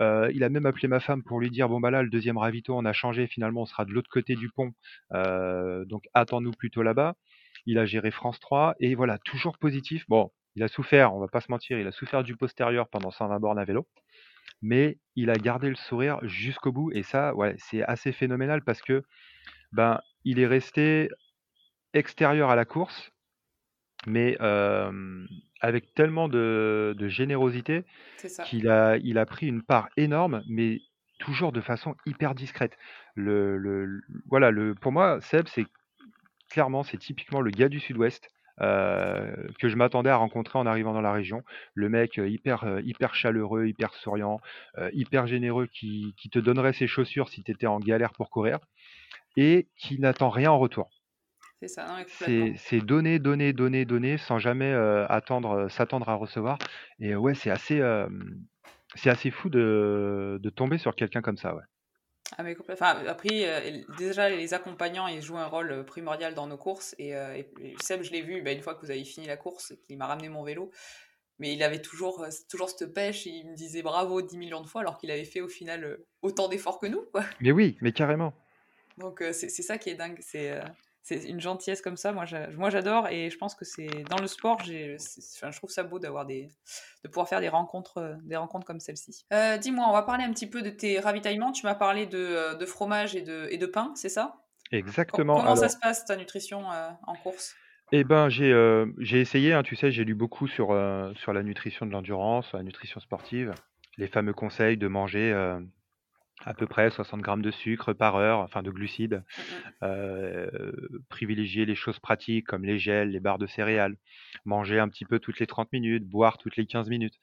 [0.00, 2.36] Euh, il a même appelé ma femme pour lui dire bon bah là le deuxième
[2.36, 4.72] ravito on a changé finalement on sera de l'autre côté du pont
[5.14, 7.14] euh, donc attends-nous plutôt là-bas.
[7.66, 10.04] Il a géré France 3 et voilà toujours positif.
[10.08, 13.10] Bon il a souffert on va pas se mentir il a souffert du postérieur pendant
[13.10, 13.86] 120 bornes à vélo.
[14.62, 18.82] mais il a gardé le sourire jusqu'au bout et ça, ouais, c'est assez phénoménal parce
[18.82, 19.02] que,
[19.72, 21.08] ben, il est resté
[21.94, 23.10] extérieur à la course,
[24.06, 24.36] mais
[25.60, 27.84] avec tellement de de générosité
[28.44, 30.80] qu'il a il a pris une part énorme, mais
[31.18, 32.76] toujours de façon hyper discrète.
[33.14, 35.66] Le le voilà, le pour moi, Seb, c'est
[36.50, 41.00] clairement, c'est typiquement le gars du Sud-Ouest, que je m'attendais à rencontrer en arrivant dans
[41.00, 41.42] la région.
[41.74, 44.40] Le mec, hyper, hyper chaleureux, hyper souriant,
[44.92, 48.58] hyper généreux, qui qui te donnerait ses chaussures si tu étais en galère pour courir
[49.36, 50.90] et qui n'attend rien en retour.
[51.60, 54.72] C'est ça, C'est donner, donner, donner, donner sans jamais,
[55.08, 56.58] attendre, s'attendre à recevoir
[56.98, 57.80] et ouais, c'est assez,
[58.94, 61.62] c'est assez fou de de tomber sur quelqu'un comme ça, ouais.
[62.36, 66.94] Ah mais enfin, après, déjà les accompagnants, ils jouent un rôle primordial dans nos courses
[66.98, 67.14] et,
[67.80, 70.06] Seb, je l'ai vu, bah, une fois que vous avez fini la course, qu'il m'a
[70.06, 70.70] ramené mon vélo,
[71.38, 74.66] mais il avait toujours, toujours cette pêche, et il me disait bravo 10 millions de
[74.66, 77.24] fois alors qu'il avait fait au final autant d'efforts que nous, quoi.
[77.40, 78.34] Mais oui, mais carrément.
[78.98, 80.60] Donc c'est ça qui est dingue, c'est
[81.06, 82.10] c'est une gentillesse comme ça.
[82.12, 84.56] Moi, j'adore et je pense que c'est dans le sport.
[84.60, 86.48] Enfin, je trouve ça beau d'avoir des,
[87.04, 89.24] de pouvoir faire des rencontres, euh, des rencontres comme celle-ci.
[89.32, 91.52] Euh, dis-moi, on va parler un petit peu de tes ravitaillements.
[91.52, 94.42] Tu m'as parlé de, euh, de, fromage et de, et de pain, c'est ça?
[94.72, 95.36] Exactement.
[95.36, 97.54] Comment ça se passe ta nutrition en course?
[97.92, 98.52] Eh ben, j'ai
[98.98, 100.76] j'ai essayé, hein, tu sais, j'ai lu beaucoup sur,
[101.14, 103.54] sur la nutrition de l'endurance, la nutrition sportive,
[103.96, 105.32] les fameux conseils de manger
[106.44, 109.24] à peu près 60 grammes de sucre par heure, enfin de glucides.
[109.82, 110.72] Euh,
[111.08, 113.96] privilégier les choses pratiques comme les gels, les barres de céréales,
[114.44, 117.14] manger un petit peu toutes les 30 minutes, boire toutes les 15 minutes.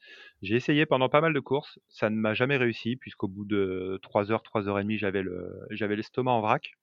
[0.41, 3.99] J'ai essayé pendant pas mal de courses, ça ne m'a jamais réussi puisqu'au bout de
[4.03, 6.73] 3 heures, 3 heures et demie, j'avais le j'avais l'estomac en vrac.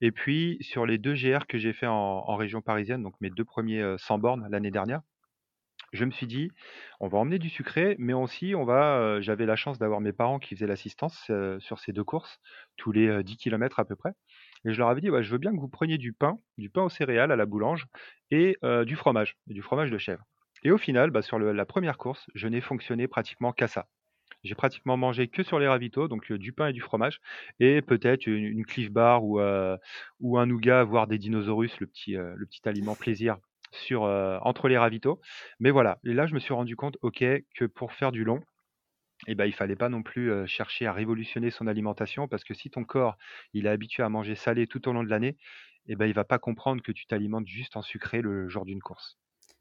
[0.00, 3.30] Et puis sur les deux GR que j'ai fait en, en région parisienne, donc mes
[3.30, 5.00] deux premiers 100 euh, bornes l'année dernière,
[5.92, 6.50] je me suis dit:
[7.00, 10.38] «On va emmener du sucré, mais aussi on va» j'avais la chance d'avoir mes parents
[10.38, 12.40] qui faisaient l'assistance, sur ces deux courses,
[12.76, 14.12] tous les, 10 kilomètres à peu près
[14.64, 16.70] et je leur avais dit: «Ouais, je veux bien que vous preniez du pain, du
[16.70, 17.86] pain aux céréales à la boulange
[18.30, 20.24] et du fromage, du fromage de chèvre»
[20.64, 23.86] et au final, bah, sur la première course, je n'ai fonctionné pratiquement qu'à ça.
[24.44, 27.20] J'ai pratiquement mangé que sur les ravitaux, donc du pain et du fromage
[27.60, 29.40] et peut-être une une Clif Bar ou,
[30.20, 31.86] ou un nougat, voire des dinosaures, le
[32.46, 33.38] petit aliment plaisir
[33.70, 35.20] sur, entre les ravitaux.
[35.60, 38.40] Mais voilà, et là, je me suis rendu compte, OK, que pour faire du long,
[39.26, 42.70] eh ben, il fallait pas non plus, chercher à révolutionner son alimentation parce que si
[42.70, 43.16] ton corps,
[43.52, 45.36] il est habitué à manger salé tout au long de l'année,
[45.86, 48.80] et ben, il va pas comprendre que tu t'alimentes juste en sucré le jour d'une
[48.80, 49.18] course.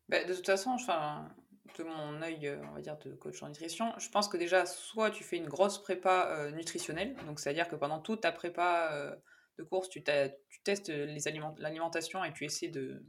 [0.09, 1.27] Bah, de toute façon, enfin,
[1.77, 5.09] de mon œil, on va dire, de coach en nutrition, je pense que déjà, soit
[5.09, 9.17] tu fais une grosse prépa, nutritionnelle, donc c'est-à-dire que pendant toute ta prépa,
[9.57, 13.03] de course, tu tu testes, l'alimentation et tu essaies de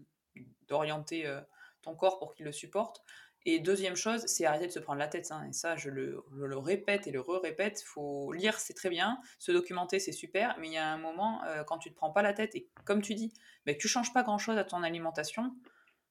[0.69, 1.41] d'orienter euh,
[1.83, 3.03] ton corps pour qu'il le supporte.
[3.45, 5.31] Et deuxième chose, c'est arrêter de se prendre la tête.
[5.31, 5.47] Hein.
[5.49, 7.83] Et ça, je le, le, répète et le re-répète.
[7.83, 9.19] faut lire, c'est très bien.
[9.39, 10.57] Se documenter, c'est super.
[10.59, 12.69] Mais il y a un moment, euh, quand tu te prends pas la tête et
[12.85, 13.33] comme tu dis,
[13.65, 15.55] ben, tu changes pas grand-chose à ton alimentation,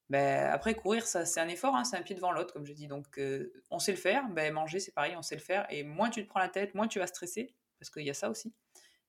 [0.10, 1.76] ben, après, courir, ça, c'est un effort.
[1.76, 1.84] Hein.
[1.84, 2.88] c'est un pied devant l'autre, comme je dis.
[2.88, 4.28] Donc, euh, on sait le faire.
[4.30, 5.68] Ben, manger, c'est pareil, on sait le faire.
[5.70, 7.54] Et moins tu te prends la tête, moins tu vas stresser.
[7.80, 8.56] Parce qu'il y a ça aussi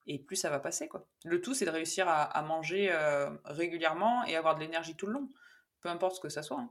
[0.09, 0.89] et plus ça va passer.
[0.89, 1.07] Quoi.
[1.25, 5.13] Le tout, c'est de réussir à, manger euh, régulièrement et avoir de l'énergie tout le
[5.13, 5.29] long,
[5.83, 6.59] peu importe ce que ça soit.
[6.59, 6.71] Hein.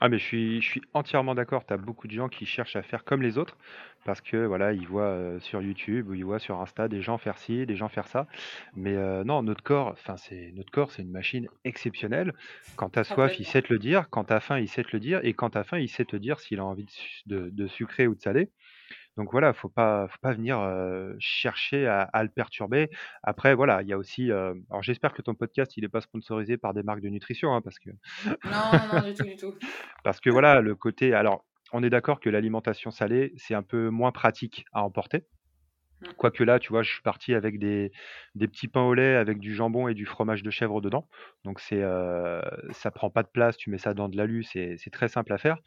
[0.00, 2.76] Ah mais je suis, je suis entièrement d'accord, tu as beaucoup de gens qui cherchent
[2.76, 3.56] à faire comme les autres
[4.04, 7.18] parce que voilà, ils voient euh, sur YouTube ou ils voient sur Insta des gens
[7.18, 8.28] faire ci, des gens faire ça.
[8.76, 12.32] Mais euh, non, notre corps, enfin c'est notre corps, c'est une machine exceptionnelle.
[12.76, 14.84] Quand tu as soif, il sait te le dire, quand tu as faim, il sait
[14.84, 16.86] te le dire et quand tu as faim, il sait te dire s'il a envie
[17.26, 18.50] de, de sucrer ou de salé.
[19.18, 20.58] Donc voilà, faut pas faut pas venir,
[21.18, 22.88] chercher à le perturber.
[23.22, 26.56] Après voilà, il y a aussi, alors j'espère que ton podcast, il est pas sponsorisé
[26.56, 27.90] par des marques de nutrition, hein, parce que
[28.44, 29.54] Non, non, du tout, du tout.
[30.04, 33.90] parce que voilà, le côté alors, on est d'accord que l'alimentation salée, c'est un peu
[33.90, 35.26] moins pratique à emporter.
[36.00, 36.06] Mmh.
[36.16, 37.92] Quoique là, tu vois, je suis parti avec des,
[38.38, 41.08] petits pains au lait avec du jambon et du fromage de chèvre dedans.
[41.44, 44.76] Donc c'est, euh, ça prend pas de place, tu mets ça dans de l'alu, c'est,
[44.92, 45.58] très simple à faire.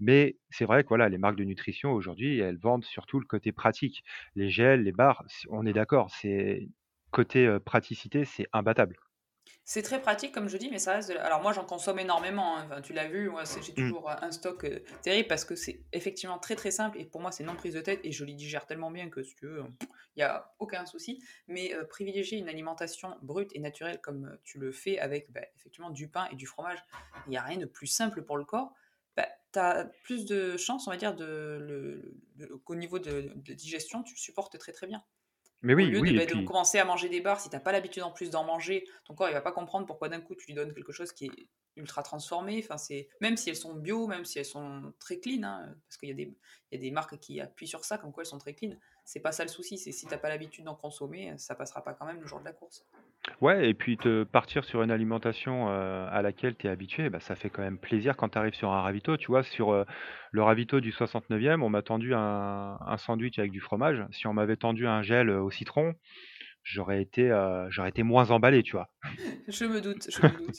[0.00, 3.52] Mais c'est vrai que voilà, les marques de nutrition aujourd'hui, elles vendent surtout le côté
[3.52, 4.04] pratique.
[4.36, 6.68] Les gels, les barres, on est d'accord, c'est
[7.10, 8.96] côté euh, praticité, c'est imbattable.
[9.72, 11.10] C'est très pratique, comme je dis, mais ça reste.
[11.10, 12.58] Alors, moi, j'en consomme énormément.
[12.58, 12.80] Hein.
[12.82, 13.74] tu l'as vu, moi, j'ai mmh.
[13.76, 17.30] toujours un stock euh, terrible parce que c'est effectivement très très simple et pour moi,
[17.30, 19.62] c'est non prise de tête et je les digère tellement bien que, si tu veux,
[20.16, 21.22] il n'y a aucun souci.
[21.46, 25.42] Mais euh, privilégier une alimentation brute et naturelle comme euh, tu le fais avec bah,
[25.54, 26.82] effectivement du pain et du fromage,
[27.28, 28.74] il n'y a rien de plus simple pour le corps.
[29.16, 34.02] Bah, tu as plus de chances, on va dire, de, le, niveau de, de digestion,
[34.02, 35.04] tu supportes très très bien.
[35.62, 37.60] Mais Au oui, lieu de, oui, bah, de commencer à manger des bars, si t'as
[37.60, 40.34] pas l'habitude en plus d'en manger, ton corps il va pas comprendre pourquoi d'un coup
[40.34, 42.60] tu lui donnes quelque chose qui est ultra transformé.
[42.64, 45.98] Enfin, c'est même si elles sont bio, même si elles sont très clean, hein, parce
[45.98, 46.34] qu'il y a des
[46.70, 48.76] il y a des marques qui appuient sur ça, comme quoi elles sont très clean.
[49.04, 51.94] C'est pas ça le souci, c'est si t'as pas l'habitude d'en consommer, ça passera pas
[51.94, 52.86] quand même le jour de la course.
[53.40, 57.20] Ouais, et puis te partir sur une alimentation euh, à laquelle tu es habitué, bah,
[57.20, 59.16] ça fait quand même plaisir quand tu arrives sur un ravito.
[59.16, 59.84] Tu vois, sur euh,
[60.32, 64.04] le ravito du 69e, on m'a tendu un, sandwich avec du fromage.
[64.10, 65.94] Si on m'avait tendu un gel au citron,
[66.62, 68.90] j'aurais été, euh, été moins emballé, tu vois.
[69.48, 70.56] Je me doute, je me doute.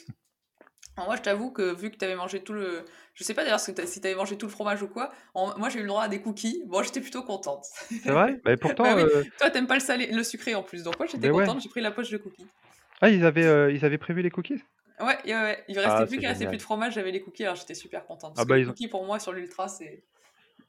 [0.98, 2.86] Alors moi, je t'avoue que vu que tu avais mangé tout le.
[3.16, 5.12] Je sais pas d'ailleurs si tu avais mangé tout le fromage ou quoi.
[5.34, 6.64] en- Moi, j'ai eu le droit à des cookies.
[6.68, 7.66] Bon, j'étais plutôt contente.
[8.06, 8.40] C'est vrai?
[8.44, 10.84] Bah, pourtant, Bah oui, euh, toi, t'aimes pas le salé, le sucré en plus.
[10.84, 11.50] Donc, moi, j'étais mais ouais.
[11.50, 11.62] contente.
[11.62, 12.52] J'ai pris la poche de cookies.
[13.00, 14.64] Ah, ils avaient, euh, ils avaient prévu les cookies?
[15.00, 15.66] Ouais, ouais, ouais.
[15.68, 16.94] Il restait Ah, plus qu'il restait plus de fromage.
[16.94, 17.44] J'avais les cookies.
[17.44, 18.34] Alors, j'étais super contente.
[18.36, 20.06] Ah Parce que bah les ils ont, cookies, pour moi, sur l'ultra, c'est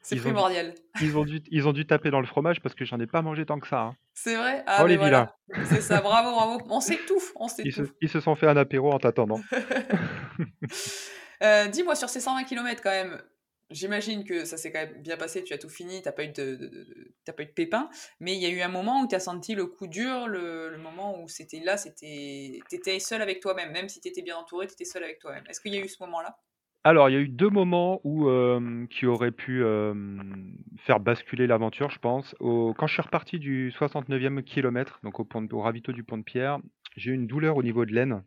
[0.02, 0.74] c'est ils ont dû, primordial.
[1.00, 3.22] ils ont dû, ils ont dû taper dans le fromage parce que j'en ai pas
[3.22, 3.96] mangé tant que ça, hein.
[4.14, 4.60] C'est vrai?
[4.60, 5.36] Oh Ah, mais les voilà.
[5.64, 6.00] C'est ça.
[6.02, 6.62] Bravo, bravo.
[6.68, 7.32] On s'étouffe.
[7.36, 9.40] On Ils se, ils se sont fait un apéro en t'attendant.
[11.42, 13.20] Euh, dis-moi, sur ces 120 km quand même,
[13.70, 16.28] j'imagine que ça s'est quand même bien passé, tu as tout fini, t'as pas eu
[16.28, 19.16] de, de- pas eu de pépin, mais il y a eu un moment où tu
[19.16, 23.40] as senti le coup dur, le, le moment où c'était là, c'était, t'étais seul avec
[23.40, 25.42] toi-même, même si t'étais bien entouré, t'étais seul avec toi-même.
[25.48, 26.38] Est-ce qu'il y a eu ce moment-là?
[26.84, 29.94] Alors, il y a eu deux moments où, euh, qui auraient pu euh,
[30.78, 32.34] faire basculer l'aventure, je pense.
[32.40, 36.58] Quand je suis reparti du 69e kilomètre, donc au, pont ravito du pont de Pierre,
[36.96, 38.24] j'ai eu une douleur au niveau de l'aine.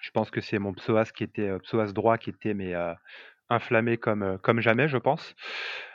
[0.00, 2.74] Je pense que c'est mon psoas qui était, euh, psoas droit qui était mais,
[3.48, 5.36] inflammé comme, jamais, je pense.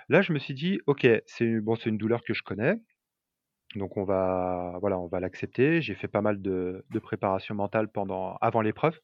[0.07, 2.75] Là, je me suis dit, ok, c'est une, douleur que je connais,
[3.75, 5.81] donc on va, voilà, on va l'accepter.
[5.81, 8.97] J'ai fait pas mal de, de préparation mentale pendant, avant l'épreuve.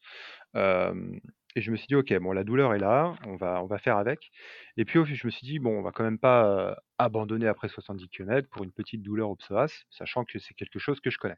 [1.56, 3.78] Et je me suis dit: «OK, bon la douleur est là, on va on va
[3.80, 4.32] faire avec»
[4.78, 7.68] et puis au je me suis dit: «Bon, on va quand même pas, abandonner après
[7.70, 11.18] 70 kilomètres pour une petite douleur au psoas», sachant que c'est quelque chose que je
[11.18, 11.38] connais.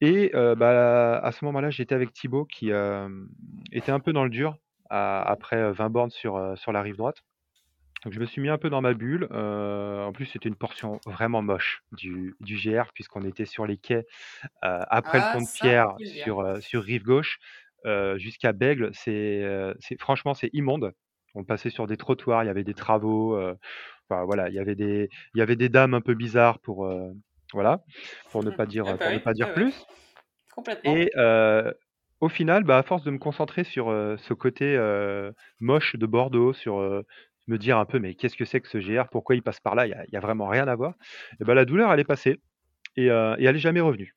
[0.00, 2.70] Et bah, à ce moment-là, j'étais avec Thibaut qui,
[3.72, 4.56] était un peu dans le dur
[4.90, 7.22] après, heu, 20 bornes sur, sur la rive droite.
[8.04, 11.00] Donc je me suis mis un peu dans ma bulle, en plus c'était une portion
[11.06, 14.06] vraiment moche du du GR puisqu'on était sur les quais,
[14.60, 17.38] après le Ah, pont de Pierre sur, sur rive gauche,
[17.86, 18.90] heu, jusqu'à Bègles.
[18.94, 20.92] C'est, heu, c'est franchement c'est immonde.
[21.34, 23.56] On passait sur des trottoirs, il y avait des travaux, heu,
[24.10, 26.88] enfin voilà, il y avait des il y avait des dames un peu bizarres pour,
[27.54, 27.84] voilà,
[28.30, 29.86] pour ne pas Ah dire, bah pour ne pas dire ouais, plus
[30.52, 30.84] complètement.
[30.84, 31.10] et
[32.20, 33.86] au final, bah, à force de me concentrer sur,
[34.18, 34.78] ce côté,
[35.60, 36.78] moche de Bordeaux, sur,
[37.48, 39.08] me dire un peu: «Mais qu'est-ce que c'est que ce GR?
[39.10, 39.86] Pourquoi il passe par là?
[39.86, 40.94] Il y a vraiment rien à voir»
[41.40, 42.40] et bah, la douleur elle est passée
[42.96, 44.16] et elle est jamais revenue.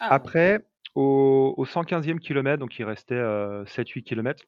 [0.00, 0.10] Ah.
[0.10, 0.60] Après,
[0.94, 4.44] au au 115e kilomètre, donc il restait, heu, 7-8 kilomètres,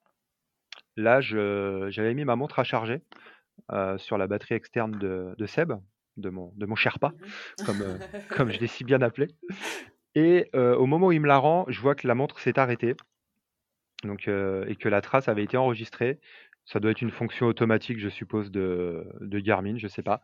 [0.97, 3.03] là je j'avais mis ma montre à charger,
[3.73, 5.73] heu, sur la batterie externe de de Seb,
[6.17, 7.33] de mon de mon Sherpa, Mhm.
[7.63, 9.29] comme, heu, comme je l'ai si bien appelé
[10.17, 12.97] et au moment où il me la rend, je vois que la montre s'est arrêtée
[14.05, 16.21] donc et que la trace avait été enregistrée.
[16.67, 20.21] Ça doit être une fonction automatique, je suppose, de de Garmin, je sais pas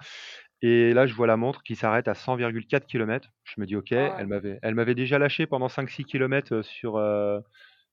[0.62, 3.30] et là, je vois la montre qui s'arrête à 100,4 kilomètres.
[3.44, 3.92] Je me dis: «OK».
[3.96, 7.40] Ah Elle m'avait elle m'avait déjà lâché pendant 5-6 kilomètres, heu, sur, heu,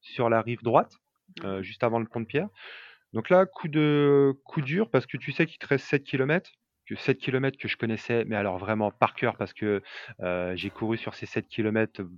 [0.01, 0.93] sur la rive droite,
[1.43, 1.63] heu, Mhm.
[1.63, 2.49] juste avant le pont de Pierre.
[3.13, 6.51] Donc là, coup de coup dur parce que tu sais qu'il te reste 7 kilomètres,
[6.87, 9.81] que 7 kilomètres que je connaissais, mais alors vraiment par cœur parce que,
[10.55, 12.11] j'ai couru sur ces 7 kilomètres, heu,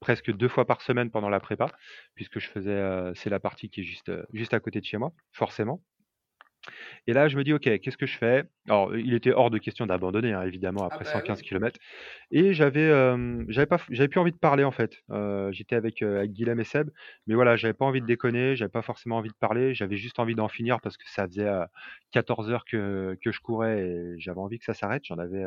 [0.00, 1.66] presque 2 fois par semaine pendant la prépa,
[2.14, 5.12] puisque je faisais, c'est la partie qui est juste, juste à côté de chez moi,
[5.32, 5.82] forcément.
[7.06, 9.58] Et là, je me dis: «OK, qu'est-ce que je fais?» alors, il était hors de
[9.58, 11.42] question d'abandonner, hein, évidemment, Ah après bah 115 oui.
[11.42, 11.78] kilomètres
[12.30, 14.98] et j'avais, hem, j'avais pas f j'avais plus envie de parler, en fait.
[15.52, 16.90] J'étais avec, heu, avec Guilhem et Seb,
[17.26, 20.18] mais voilà, j'avais pas envie de déconner, j'avais pas forcément envie de parler, j'avais juste
[20.18, 21.64] envie d'en finir parce que ça faisait, heu,
[22.12, 25.02] 14 heures que que je courais et j'avais envie que ça s'arrête.
[25.06, 25.44] J'en avais,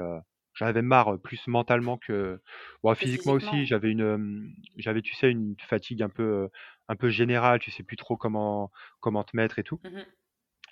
[0.53, 2.39] j'en avais marre, plus mentalement que
[2.84, 3.65] bon, Que physiquement aussi, physiquement.
[3.65, 6.49] j'avais une, j'avais, tu sais, une fatigue un peu,
[6.89, 9.80] un peu générale, tu sais plus trop comment comment te mettre et tout.
[9.84, 10.06] Mhm.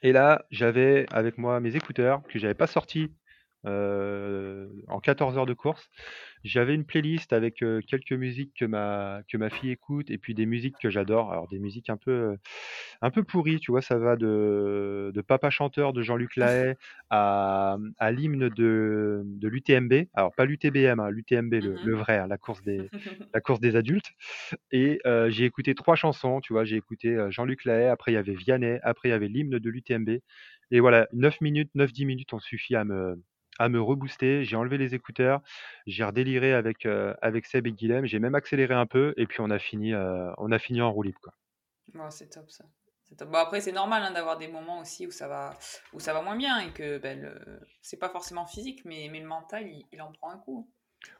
[0.02, 3.12] Et là, j'avais avec moi mes écouteurs que j'avais pas sortis,
[3.66, 5.90] heu, en 14 heures de course.
[6.44, 10.36] J'avais une playlist avec, heu, quelques musiques que ma que ma fille écoute et puis
[10.36, 11.32] des musiques que j'adore.
[11.32, 12.38] Alors des musiques un peu,
[13.02, 13.82] un peu pourries, tu vois?
[13.82, 16.76] Ça va de de Papa chanteur de Jean-Luc Lahaye
[17.10, 19.94] à, mmh, à l'hymne de de l'UTMB.
[20.14, 21.82] Alors pas l'UTBM, hein, l'UTMB le Mhm.
[21.82, 22.92] le vrai, hein, la course des
[23.34, 24.12] la course des adultes
[24.72, 26.64] et heu, j'ai écouté 3 chansons, tu vois?
[26.66, 29.70] J'ai écouté, Jean-Luc Lahaye, après il y avait Vianney, après il y avait l'hymne de
[29.70, 30.10] l'UTMB
[30.72, 33.22] et voilà, 9 minutes, 9-10 minutes ont suffi à me
[33.60, 34.44] à me rebooster.
[34.44, 35.42] J'ai enlevé les écouteurs,
[35.88, 38.06] j'ai redéliré avec, heu, avec Seb et Guilhem.
[38.06, 40.92] J'ai même accéléré un peu et puis on a fini, heu, on a fini en
[40.92, 41.34] roue libre, quoi.
[41.94, 42.66] Ouais, c'est top ça.
[43.18, 43.30] Top.
[43.30, 45.54] Bon, après, c'est normal hein, d'avoir des moments aussi où ça va,
[45.94, 47.60] où ça va moins bien et que ben, le...
[47.82, 50.70] c'est pas forcément physique, mais, mais le mental, il, il en prend un coup.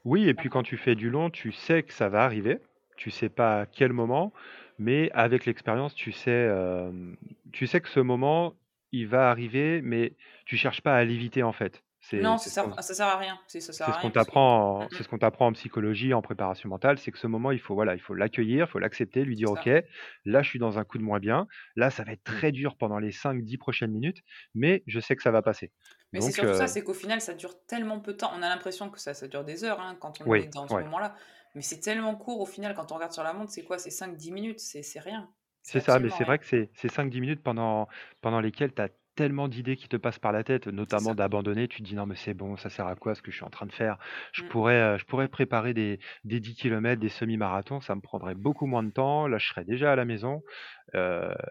[0.04, 2.58] Oui et puis quand tu fais du long, tu sais que ça va arriver.
[2.96, 4.32] Tu sais pas à quel moment,
[4.78, 7.16] mais avec l'expérience, tu sais, hem,
[7.52, 8.54] tu sais que ce moment,
[8.92, 10.14] il va arriver, mais
[10.46, 11.82] tu cherches pas à l'éviter, en fait.
[12.14, 13.40] Non, ça sert ça sert à rien.
[13.48, 16.22] C'est ça ce qu'on que mmh t'apprend en c'est ce qu'on t'apprend en psychologie, en
[16.22, 19.24] préparation mentale, c'est que ce moment, il faut, voilà, il faut l'accueillir, il faut l'accepter,
[19.24, 19.76] lui dire: «OK, ça.
[20.24, 21.46] là, je suis dans un coup de moins bien.
[21.76, 24.22] Là, ça va être très dur pendant les 5-10 prochaines minutes,
[24.54, 25.72] mais je sais que ça va passer».
[26.12, 28.30] Mais c'est surtout ça, heu c'est qu'au final, ça dure tellement peu de temps.
[28.34, 30.74] On a l'impression que ça ça dure des heures, hein, quand on est dans ce
[30.74, 30.84] ouais.
[30.84, 31.14] moment-là,
[31.54, 33.78] mais c'est tellement court au final quand on regarde sur la montre, c'est quoi?
[33.78, 37.20] C'est 5-10 minutes, c'est c'est rien, c'est ça, mais c'est vrai que c'est c'est 5-10
[37.20, 37.88] minutes pendant
[38.20, 41.68] pendant lesquelles tu as tellement d'idées qui te passent par la tête, notamment d'abandonner.
[41.68, 43.44] Tu te dis: «Non mais c'est bon, ça sert à quoi ce que je suis
[43.44, 43.98] en train de faire?
[44.32, 44.50] Je Mmh.
[44.50, 48.84] pourrais, je pourrais préparer des des 10 kilomètres, des semi-marathons, ça me prendrait beaucoup moins
[48.84, 49.26] de temps.
[49.28, 50.42] Là, je serais déjà à la maison».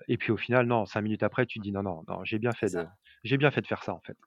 [0.07, 2.39] Et puis au final, non, 5 minutes après, tu te dis: «Non, non, non, j'ai
[2.39, 2.87] bien fait de
[3.23, 4.17] j'ai bien fait de faire ça, en fait».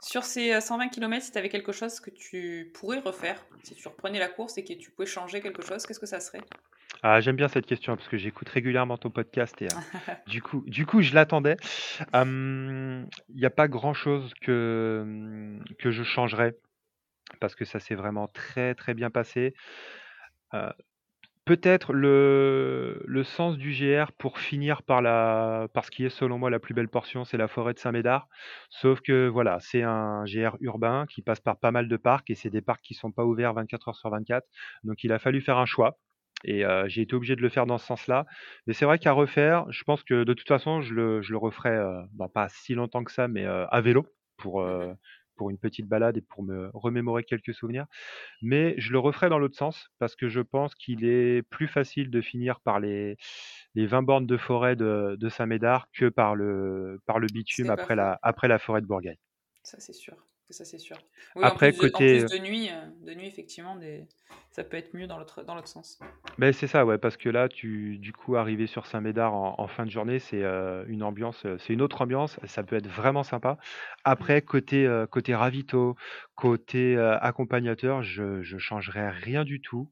[0.00, 3.74] Sur ces, heu, 120 kilomètres, si tu avais quelque chose que tu pourrais refaire, si
[3.74, 6.48] tu reprenais la course et que tu pouvais changer quelque chose, qu'est-ce que ça serait?
[7.02, 9.68] Ah, j'aime bien cette question parce que j'écoute régulièrement ton podcast et heu,
[10.26, 11.56] du coup du coup, je l'attendais.
[13.28, 16.56] Il y a pas grand-chose que, mmh, que je changerais
[17.40, 19.54] parce que ça s'est vraiment très, très bien passé.
[20.54, 20.70] Heu,
[21.46, 26.38] peut-être le le sens du GR pour finir par la par ce qui est selon
[26.38, 28.28] moi la plus belle portion, c'est la forêt de Saint-Médard.
[28.70, 32.34] Sauf que voilà, c'est un GR urbain qui passe par pas mal de parcs et
[32.36, 34.46] c'est des parcs qui sont pas ouverts 24 heures sur 24.
[34.84, 35.98] Donc il a fallu faire un choix
[36.44, 38.26] et j'ai été obligé de le faire dans ce sens-là.
[38.66, 41.38] Mais c'est vrai qu'à refaire, je pense que de toute façon, je le je le
[41.38, 41.78] referai,
[42.12, 44.96] bah, pas si longtemps que ça, mais à vélo pour, Mmh
[45.40, 47.86] pour une petite balade et pour me remémorer quelques souvenirs.
[48.42, 52.10] Mais je le referai dans l'autre sens parce que je pense qu'il est plus facile
[52.10, 53.16] de finir par les
[53.74, 57.96] les 20 bornes de forêt de de Saint-Médard que par le par le bitume après
[57.96, 59.16] la après la forêt de Bourgail.
[59.62, 60.16] Ça, c'est sûr,
[60.52, 60.96] ça, c'est sûr.
[61.36, 64.06] Oui, en Après plus de en plus côté, de nuit, heu, de nuit effectivement des
[64.52, 66.00] ça peut être mieux dans l'autre dans l'autre sens.
[66.38, 69.66] Beh, c'est ça, ouais, parce que là, tu du coup, arriver sur Saint-Médard en en
[69.68, 73.22] fin de journée, c'est, heu, une ambiance, c'est une autre ambiance, ça peut être vraiment
[73.22, 73.52] sympa.
[73.52, 73.56] Mmh.
[74.04, 75.96] Après côté, côté ravito,
[76.34, 79.90] côté, accompagnateur, je je changerais rien du tout.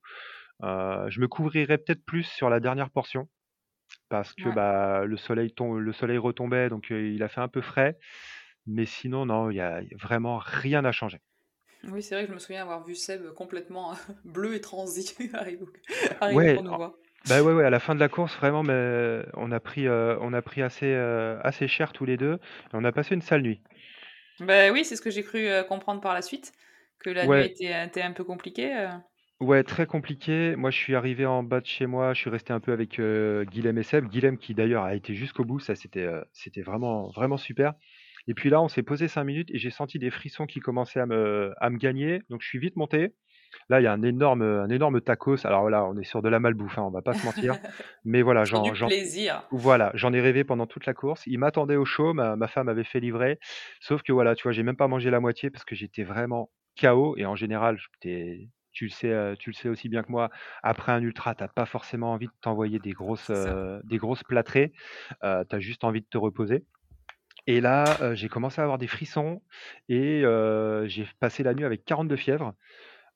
[0.62, 3.28] Je me couvrirais peut-être plus sur la dernière portion
[4.10, 4.54] parce que, Ouais.
[4.54, 7.98] bah, le soleil le soleil retombait donc il a fait un peu frais,
[8.68, 11.20] mais sinon non, il y a vraiment rien à changer.
[11.84, 15.66] Oui, c'est vrai que je me souviens avoir vu Seb complètement bleu et transi arriver
[16.20, 16.94] arriver Ouais, pour nous voir.
[17.26, 20.18] bah, ouais, ouais, à la fin de la course, vraiment, mais on a pris, heu,
[20.20, 22.38] on a pris assez, heu, assez cher tous les 2 et
[22.74, 23.62] on a passé une sale nuit.
[24.40, 26.52] Bah, oui, c'est ce que j'ai cru, comprendre par la suite,
[26.98, 28.88] que la nuit était était un peu compliquée?
[29.40, 30.56] Ouais, très compliqué.
[30.56, 33.00] Moi, je suis arrivé en bas de chez moi, je suis resté un peu avec,
[33.00, 34.06] Guilhem et Seb.
[34.08, 37.74] Guilhem qui d'ailleurs a été jusqu'au bout, ça c'était, c'était vraiment vraiment super
[38.28, 41.00] et puis là, on s'est posé 5 minutes et j'ai senti des frissons qui commençaient
[41.00, 43.14] à me à me gagner, donc je suis vite monté.
[43.70, 45.46] Là, il y a un énorme, un énorme tacos.
[45.46, 47.56] Alors là, on est sur de la malbouffe, hein, on va pas se mentir,
[48.04, 49.42] mais voilà, j'en du j'en plaisir.
[49.50, 51.24] voilà, j'en ai rêvé pendant toute la course.
[51.26, 53.38] Il m'attendait au chaud, ma ma femme avait fait livrer,
[53.80, 56.50] sauf que voilà, tu vois, j'ai même pas mangé la moitié parce que j'étais vraiment
[56.80, 57.78] KO et en général,
[58.72, 60.30] tu le sais, heu, tu le sais aussi bien que moi,
[60.62, 64.22] après un ultra, tu as pas forcément envie de t'envoyer des grosses, heu, des grosses
[64.24, 64.72] plâtrées,
[65.24, 66.64] heu, tu as juste envie de te reposer
[67.48, 69.42] et là, j'ai commencé à avoir des frissons
[69.88, 70.22] et
[70.86, 72.54] j'ai passé la nuit avec 42 fièvre,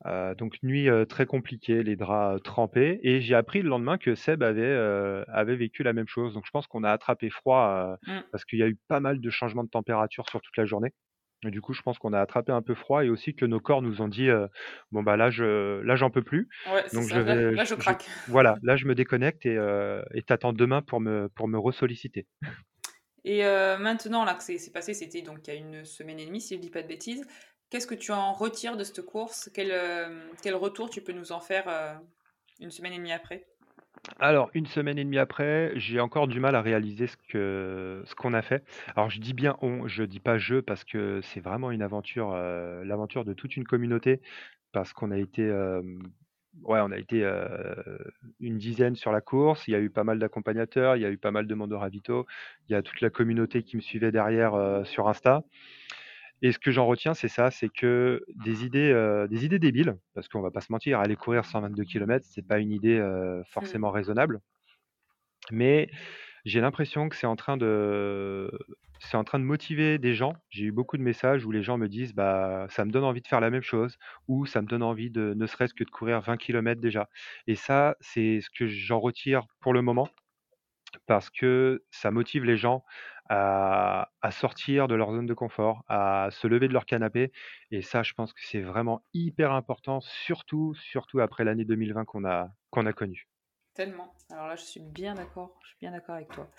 [0.07, 4.43] heu, donc nuit, très compliquée, les draps, trempés et j'ai appris le lendemain que Seb
[4.43, 8.23] avait, vécu la même chose, donc je pense qu'on a attrapé froid, Mmh.
[8.33, 10.93] parce qu'il y a eu pas mal de changements de température sur toute la journée
[11.47, 13.61] et du coup, je pense qu'on a attrapé un peu froid et aussi que nos
[13.61, 14.29] corps nous ont dit,
[14.93, 17.23] «Bon, bah, là, je là, j'en peux plus, Ouais, donc ça, vais
[17.55, 18.09] là, je je je craque.
[18.27, 22.27] voilà, là, je me déconnecte et t'attends demain pour me pour me resolliciter».
[23.25, 26.27] Et heu, maintenant là que c'est passé, c'était donc il y a 1 semaine et
[26.27, 27.25] demie si je dis pas de bêtises.
[27.71, 29.51] Qu'est-ce que tu en retires de cette course?
[29.55, 31.99] Quel, hem, quel retour tu peux nous en faire, heu,
[32.61, 33.47] 1 semaine et demie après?
[34.19, 38.15] Alors 1 semaine et demie après, j'ai encore du mal à réaliser ce que ce
[38.15, 38.65] qu'on a fait.
[38.97, 42.35] Alors je dis bien «on», je dis pas «je» parce que c'est vraiment une aventure,
[42.35, 44.21] l'aventure de toute une communauté
[44.73, 45.43] parce qu'on a été,
[46.63, 47.25] ouais, on a été,
[48.41, 49.67] une dizaine sur la course.
[49.69, 51.71] Il y a eu pas mal d'accompagnateurs, il y a eu pas mal de monde
[51.71, 52.27] de ravito.
[52.69, 55.43] Il y a toute la communauté qui me suivait derrière, sur Insta
[56.45, 59.97] et ce que j'en retiens, c'est ça, c'est que des idées, heu, des idées débiles,
[60.13, 63.45] parce qu'on va pas se mentir, aller courir 122 kilomètres, c'est pas une idée, Mmh.
[63.45, 64.41] forcément raisonnable
[65.51, 65.91] mais
[66.45, 68.51] j'ai l'impression que c'est en train de
[69.03, 70.35] c'est en train de motiver des gens.
[70.51, 73.21] J'ai eu beaucoup de messages où les gens me disent: «Bah, ça me donne envie
[73.23, 73.99] de faire la même chose»
[74.29, 77.09] ou «Ça me donne envie de ne serait-ce que de courir 20 kilomètres déjà»
[77.47, 80.09] et ça, c'est ce que j'en retire pour le moment
[81.07, 82.85] parce que ça motive les gens
[83.29, 87.33] à à sortir de leur zone de confort, à se lever de leur canapé
[87.71, 92.25] et ça, je pense que c'est vraiment hyper important, surtout surtout après l'année 2020 qu'on
[92.25, 93.29] a qu'on a connue.
[93.75, 94.15] Tellement.
[94.31, 95.59] Alors là, je suis bien d'accord.
[95.63, 96.51] Je suis bien d'accord avec toi.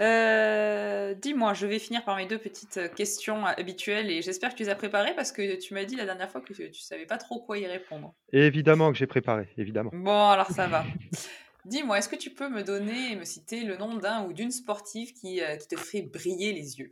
[0.00, 4.56] Euh, dis-moi, je vais finir par mes deux petites euh, questions habituelles et j'espère que
[4.56, 6.80] tu les as préparées parce que tu m'as dit la dernière fois que tu, tu
[6.80, 8.14] savais pas trop quoi y répondre.
[8.32, 9.90] Évidemment que j'ai préparé, évidemment.
[9.92, 10.84] Bon, alors ça va.
[11.66, 14.50] Dis-moi, est-ce que tu peux me donner et me citer le nom d'un ou d'une
[14.50, 16.90] sportive qui, euh, qui te fait briller les yeux?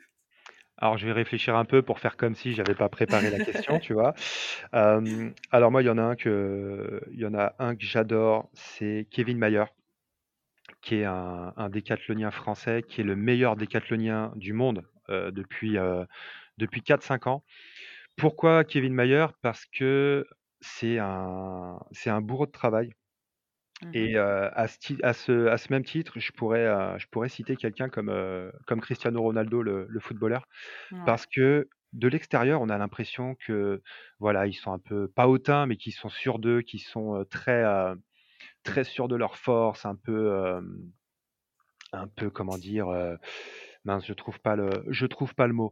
[0.83, 3.79] Alors, je vais réfléchir un peu pour faire comme si j'avais pas préparé la question,
[3.79, 4.15] tu vois.
[4.73, 7.01] alors moi, il y en a un que,
[7.79, 9.67] j'adore, c'est Kevin Mayer,
[10.81, 15.77] qui est un, un décathlonien français, qui est le meilleur décathlonien du monde depuis
[16.59, 17.45] depuis 4-5 ans.
[18.17, 19.27] Pourquoi Kevin Mayer?
[19.41, 20.27] Parce que
[20.61, 21.79] c'est un
[22.21, 22.91] bourreau de travail.
[23.83, 26.67] Mmh et à ce même titre, je pourrais,
[26.99, 28.13] je pourrais citer quelqu'un comme,
[28.67, 30.47] comme Cristiano Ronaldo, le footballeur.
[31.05, 33.83] Parce que de l'extérieur, on a l'impression que,
[34.21, 37.65] voilà, ils sont un peu pas hautains, mais qu'ils sont sûrs d'eux, qu'ils sont, très,
[38.65, 40.61] très sûrs de leur force, un peu,
[41.93, 42.87] un peu, comment dire?
[43.85, 45.71] Mince, je trouve pas le je trouve pas le mot.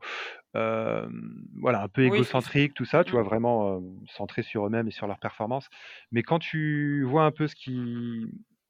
[0.55, 3.23] voilà, un peu égocentrique, tout ça, tu vois?
[3.23, 3.27] Mmh.
[3.27, 5.69] Vraiment, centré sur eux-mêmes et sur leur performance.
[6.13, 8.29] Mais quand tu vois un peu ce qu'ils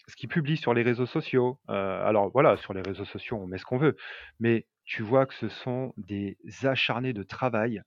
[0.09, 3.59] ce qu'ils publient sur les réseaux sociaux, alors voilà, sur les réseaux sociaux, on met
[3.59, 3.97] ce qu'on veut,
[4.41, 7.83] mais tu vois que ce sont des acharnés de travail.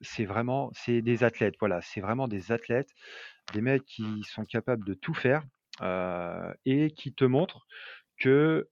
[0.00, 2.90] c'est vraiment c'est des athlètes, voilà, c'est vraiment des athlètes,
[3.54, 5.44] des mecs qui sont capables de tout faire,
[6.64, 7.66] et qui te montrent
[8.18, 8.68] que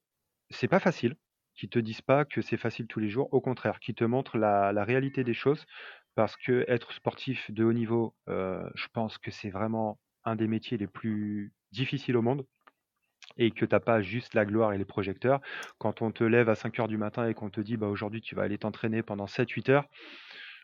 [0.50, 1.16] c'est pas facile
[1.56, 4.38] qui te disent pas que c'est facile tous les jours, au contraire, qui te montrent
[4.38, 5.64] la, réalité des choses,
[6.14, 10.48] parce que être sportif de haut niveau, euh, je pense que c'est vraiment un des
[10.48, 12.46] métiers les plus difficiles au monde
[13.36, 15.40] et que tu n'as pas juste la gloire et les projecteurs.
[15.78, 18.20] Quand on te lève à 5 heures du matin et qu'on te dit bah aujourd'hui
[18.20, 19.88] tu vas aller t'entraîner pendant 7-8 heures,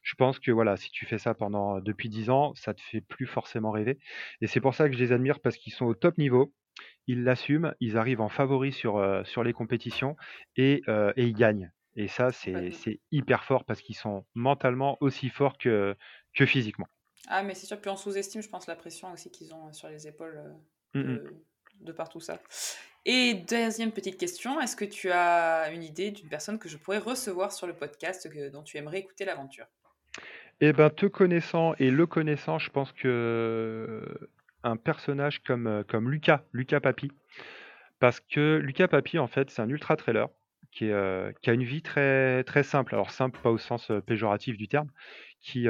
[0.02, 1.34] je pense que voilà, si tu fais ça
[1.82, 3.98] depuis 10 ans, ça te fait plus forcément rêver.
[4.40, 6.52] Et c'est pour ça que je les admire parce qu'ils sont au top niveau
[7.06, 10.16] ils l'assument, ils arrivent en favori sur, euh, sur les compétitions
[10.56, 11.70] et, euh, et ils gagnent.
[11.96, 15.94] Et ça, c'est hyper fort parce qu'ils sont mentalement aussi forts que,
[16.34, 16.86] que physiquement.
[17.28, 19.88] Ah, mais c'est sûr, puis on sous-estime, je pense, la pression aussi qu'ils ont sur
[19.88, 20.42] les épaules
[20.96, 21.34] euh, mmh de,
[21.80, 22.40] de, par tout ça.
[23.04, 26.98] Et deuxième petite question, est-ce que tu as une idée d'une personne que je pourrais
[26.98, 29.66] recevoir sur le podcast dont tu aimerais écouter l'aventure?
[30.60, 34.30] Eh ben, te connaissant et le connaissant, je pense que
[34.64, 37.10] un personnage comme, euh, comme Lucas, Lucas Papi.
[37.98, 40.28] Parce que Lucas Papi, en fait, c'est un ultra trailer
[40.72, 42.94] qui, euh, qui a une vie très, très simple.
[42.94, 44.90] Alors, simple, pas au sens euh, péjoratif du terme,
[45.40, 45.68] qui,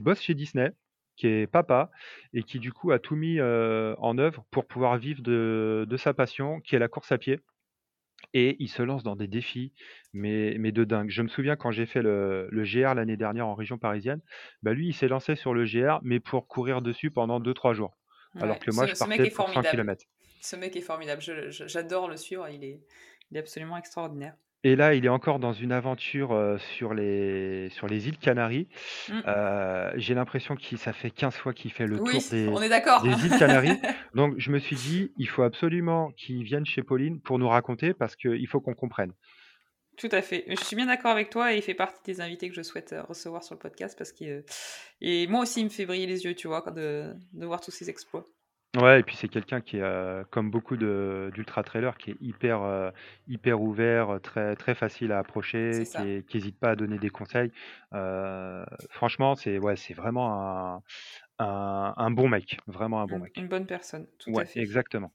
[0.00, 0.72] bosse chez Disney,
[1.16, 1.90] qui est papa
[2.32, 6.60] et qui, du coup, a tout mis en œuvre pour pouvoir vivre de, sa passion,
[6.60, 7.40] qui est la course à pied.
[8.32, 9.72] Et il se lance dans des défis,
[10.12, 11.08] mais, de dingue.
[11.08, 14.20] Je me souviens quand j'ai fait le, le GR l'année dernière en région parisienne,
[14.62, 17.96] bah lui, il s'est lancé sur le GR, mais pour courir dessus pendant 2-3 jours.
[18.40, 20.04] Alors que moi, je partais pour 100 km.
[20.40, 21.22] Ce mec est formidable.
[21.22, 22.48] J'adore le suivre.
[22.48, 22.80] Il est,
[23.30, 24.34] il est absolument extraordinaire.
[24.66, 28.66] Et là, il est encore dans une aventure euh, sur, les, sur les îles Canaries.
[29.10, 29.12] Mmh.
[29.28, 32.70] Euh, j'ai l'impression que ça fait 15 fois qu'il fait le tour des, on est
[32.70, 33.78] des îles Canaries.
[34.14, 37.92] Donc, je me suis dit, il faut absolument qu'il vienne chez Pauline pour nous raconter
[37.92, 39.12] parce qu'il faut qu'on comprenne.
[39.96, 40.44] Tout à fait.
[40.48, 42.92] Je suis bien d'accord avec toi et il fait partie des invités que je souhaite
[42.92, 44.44] euh, recevoir sur le podcast parce que
[45.00, 47.70] et moi aussi il me fait briller les yeux, tu vois, de, de voir tous
[47.70, 48.26] ses exploits.
[48.76, 52.62] Ouais, et puis c'est quelqu'un qui est euh, comme beaucoup d'ultra trailers qui est hyper
[52.62, 52.90] euh,
[53.28, 55.84] hyper ouvert, très très facile à approcher,
[56.26, 57.52] qui n'hésite pas à donner des conseils.
[58.90, 60.82] franchement, c'est ouais, c'est vraiment
[61.38, 63.36] un, un, bon mec, vraiment un bon mec.
[63.36, 64.58] Une bonne personne, tout à fait.
[64.58, 65.12] exactement.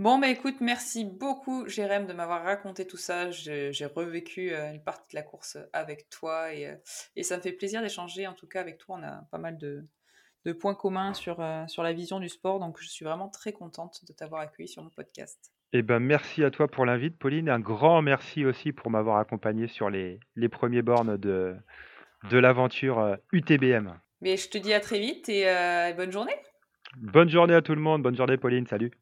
[0.00, 3.30] Bon, bah écoute, merci beaucoup, Jérém, de m'avoir raconté tout ça.
[3.30, 6.74] J'ai revécu euh, une partie de la course avec toi et, euh,
[7.16, 8.26] et ça me fait plaisir d'échanger.
[8.26, 9.84] En tout cas, avec toi, on a pas mal de,
[10.46, 12.60] de points communs sur, euh, sur la vision du sport.
[12.60, 15.52] Donc, je suis vraiment très contente de t'avoir accueilli sur mon podcast.
[15.74, 17.50] Eh ben, merci à toi pour l'invite, Pauline.
[17.50, 21.54] Un grand merci aussi pour m'avoir accompagné sur les, les premiers bornes de,
[22.30, 24.00] de l'aventure UTBM.
[24.22, 25.44] Mais je te dis à très vite et
[25.94, 26.36] bonne journée.
[26.96, 28.02] Bonne journée à tout le monde.
[28.02, 28.66] Bonne journée, Pauline.
[28.66, 28.92] Salut.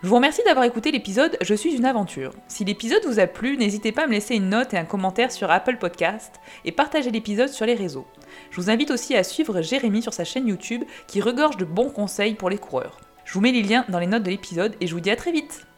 [0.00, 2.32] Je vous remercie d'avoir écouté l'épisode Je suis une aventure.
[2.46, 5.32] Si l'épisode vous a plu, n'hésitez pas à me laisser une note et un commentaire
[5.32, 8.06] sur Apple Podcast et partager l'épisode sur les réseaux.
[8.52, 11.90] Je vous invite aussi à suivre Jérémy sur sa chaîne YouTube qui regorge de bons
[11.90, 13.00] conseils pour les coureurs.
[13.24, 15.16] Je vous mets les liens dans les notes de l'épisode et je vous dis à
[15.16, 15.68] très vite